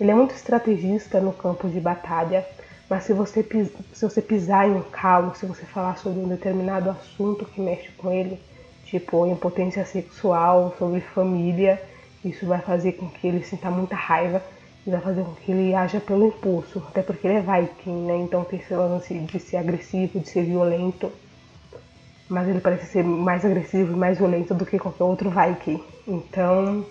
Ele 0.00 0.12
é 0.12 0.14
muito 0.14 0.36
estrategista 0.36 1.20
no 1.20 1.32
campo 1.32 1.68
de 1.68 1.80
batalha, 1.80 2.46
mas 2.90 3.04
se 3.04 3.12
você, 3.12 3.46
se 3.92 4.04
você 4.04 4.20
pisar 4.20 4.68
em 4.68 4.72
um 4.72 4.82
calo, 4.82 5.32
se 5.36 5.46
você 5.46 5.64
falar 5.64 5.96
sobre 5.96 6.18
um 6.18 6.26
determinado 6.26 6.90
assunto 6.90 7.44
que 7.44 7.60
mexe 7.60 7.88
com 7.92 8.10
ele, 8.10 8.36
tipo 8.84 9.24
impotência 9.28 9.86
sexual, 9.86 10.74
sobre 10.76 11.00
família, 11.00 11.80
isso 12.24 12.44
vai 12.46 12.60
fazer 12.60 12.94
com 12.94 13.08
que 13.08 13.28
ele 13.28 13.44
sinta 13.44 13.70
muita 13.70 13.94
raiva 13.94 14.42
e 14.84 14.90
vai 14.90 15.00
fazer 15.00 15.22
com 15.22 15.34
que 15.34 15.52
ele 15.52 15.72
haja 15.72 16.00
pelo 16.00 16.26
impulso, 16.26 16.82
até 16.88 17.00
porque 17.00 17.28
ele 17.28 17.36
é 17.36 17.40
Viking, 17.40 18.06
né? 18.06 18.16
Então 18.16 18.42
tem 18.42 18.58
esse 18.58 18.74
lance 18.74 19.14
de 19.14 19.38
ser 19.38 19.58
agressivo, 19.58 20.18
de 20.18 20.28
ser 20.28 20.42
violento. 20.42 21.12
Mas 22.28 22.48
ele 22.48 22.60
parece 22.60 22.86
ser 22.86 23.04
mais 23.04 23.44
agressivo 23.44 23.92
e 23.92 23.96
mais 23.96 24.18
violento 24.18 24.52
do 24.52 24.66
que 24.66 24.80
qualquer 24.80 25.04
outro 25.04 25.30
Viking. 25.30 25.80
Então 26.08 26.84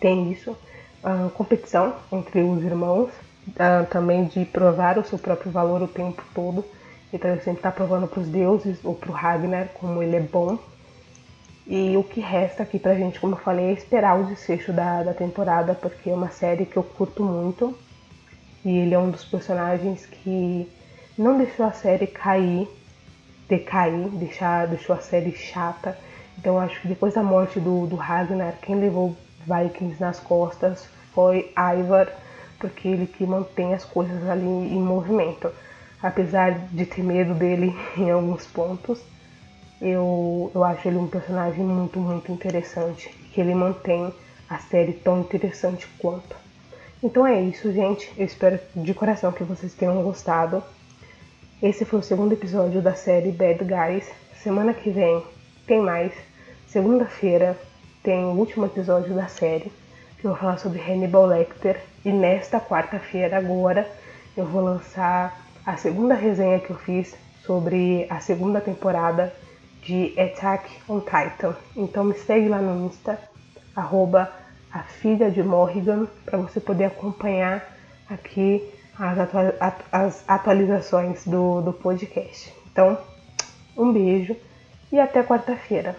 tem 0.00 0.30
isso. 0.30 0.56
Uh, 1.02 1.30
competição 1.30 1.96
entre 2.12 2.42
os 2.42 2.62
irmãos, 2.62 3.10
uh, 3.48 3.86
também 3.90 4.24
de 4.24 4.44
provar 4.44 4.98
o 4.98 5.04
seu 5.04 5.18
próprio 5.18 5.50
valor 5.50 5.82
o 5.82 5.88
tempo 5.88 6.22
todo. 6.34 6.64
Então 7.12 7.30
ele 7.30 7.40
sempre 7.40 7.60
está 7.60 7.70
provando 7.70 8.06
para 8.06 8.20
os 8.20 8.28
deuses 8.28 8.84
ou 8.84 8.94
para 8.94 9.10
o 9.10 9.14
Ragnar 9.14 9.68
como 9.74 10.02
ele 10.02 10.16
é 10.16 10.20
bom. 10.20 10.58
E 11.66 11.96
o 11.96 12.04
que 12.04 12.20
resta 12.20 12.62
aqui 12.62 12.78
pra 12.78 12.94
gente, 12.94 13.18
como 13.18 13.34
eu 13.34 13.38
falei, 13.40 13.66
é 13.66 13.72
esperar 13.72 14.18
o 14.18 14.24
desfecho 14.24 14.72
da, 14.72 15.02
da 15.02 15.12
temporada, 15.12 15.74
porque 15.74 16.10
é 16.10 16.14
uma 16.14 16.30
série 16.30 16.64
que 16.64 16.76
eu 16.76 16.82
curto 16.82 17.24
muito. 17.24 17.76
E 18.64 18.78
ele 18.78 18.94
é 18.94 18.98
um 18.98 19.10
dos 19.10 19.24
personagens 19.24 20.06
que 20.06 20.68
não 21.18 21.38
deixou 21.38 21.66
a 21.66 21.72
série 21.72 22.06
cair, 22.06 22.68
decair, 23.48 24.08
deixar, 24.10 24.66
deixou 24.68 24.94
a 24.94 25.00
série 25.00 25.32
chata. 25.32 25.96
Então 26.38 26.58
acho 26.58 26.80
que 26.80 26.88
depois 26.88 27.14
da 27.14 27.22
morte 27.22 27.58
do, 27.58 27.86
do 27.86 27.96
Ragnar, 27.96 28.54
quem 28.62 28.76
levou 28.76 29.16
Vikings 29.46 30.00
nas 30.00 30.20
costas 30.20 30.86
foi 31.12 31.52
Ivar 31.56 32.12
porque 32.58 32.88
ele 32.88 33.06
que 33.06 33.24
mantém 33.26 33.74
as 33.74 33.84
coisas 33.84 34.28
ali 34.28 34.44
em 34.44 34.80
movimento. 34.80 35.50
Apesar 36.02 36.52
de 36.70 36.84
ter 36.86 37.02
medo 37.02 37.34
dele 37.34 37.74
em 37.96 38.10
alguns 38.10 38.46
pontos, 38.46 39.00
eu, 39.80 40.50
eu 40.54 40.64
acho 40.64 40.88
ele 40.88 40.96
um 40.96 41.06
personagem 41.06 41.64
muito, 41.64 41.98
muito 41.98 42.32
interessante, 42.32 43.08
que 43.32 43.40
ele 43.40 43.54
mantém 43.54 44.12
a 44.48 44.58
série 44.58 44.92
tão 44.92 45.20
interessante 45.20 45.86
quanto. 45.98 46.36
Então 47.02 47.26
é 47.26 47.40
isso, 47.40 47.72
gente. 47.72 48.10
Eu 48.16 48.24
espero 48.24 48.58
de 48.74 48.94
coração 48.94 49.32
que 49.32 49.44
vocês 49.44 49.74
tenham 49.74 50.02
gostado. 50.02 50.62
Esse 51.62 51.84
foi 51.84 52.00
o 52.00 52.02
segundo 52.02 52.32
episódio 52.32 52.80
da 52.80 52.94
série 52.94 53.30
Bad 53.32 53.64
Guys. 53.64 54.08
Semana 54.42 54.72
que 54.72 54.90
vem 54.90 55.22
tem 55.66 55.80
mais. 55.80 56.12
Segunda-feira 56.66 57.56
tem 58.02 58.24
o 58.24 58.30
último 58.30 58.66
episódio 58.66 59.14
da 59.14 59.26
série, 59.26 59.72
eu 60.26 60.32
vou 60.32 60.40
falar 60.40 60.58
sobre 60.58 60.80
Hannibal 60.80 61.26
Lecter. 61.26 61.80
E 62.04 62.10
nesta 62.10 62.60
quarta-feira, 62.60 63.38
agora, 63.38 63.88
eu 64.36 64.44
vou 64.44 64.62
lançar 64.62 65.40
a 65.64 65.76
segunda 65.76 66.14
resenha 66.14 66.58
que 66.58 66.70
eu 66.70 66.76
fiz 66.76 67.16
sobre 67.44 68.06
a 68.10 68.18
segunda 68.18 68.60
temporada 68.60 69.32
de 69.82 70.12
Attack 70.18 70.68
on 70.88 71.00
Titan. 71.00 71.54
Então 71.76 72.04
me 72.04 72.14
segue 72.14 72.48
lá 72.48 72.58
no 72.58 72.86
Insta, 72.86 73.18
arroba 73.74 74.32
a 74.72 74.80
filha 74.80 75.30
de 75.30 75.42
Morrigan, 75.42 76.06
para 76.24 76.38
você 76.38 76.58
poder 76.58 76.86
acompanhar 76.86 77.64
aqui 78.10 78.68
as, 78.98 79.18
atua 79.18 79.54
as 79.92 80.24
atualizações 80.26 81.24
do, 81.24 81.60
do 81.60 81.72
podcast. 81.72 82.52
Então, 82.72 82.98
um 83.76 83.92
beijo 83.92 84.36
e 84.90 84.98
até 84.98 85.22
quarta-feira. 85.22 85.96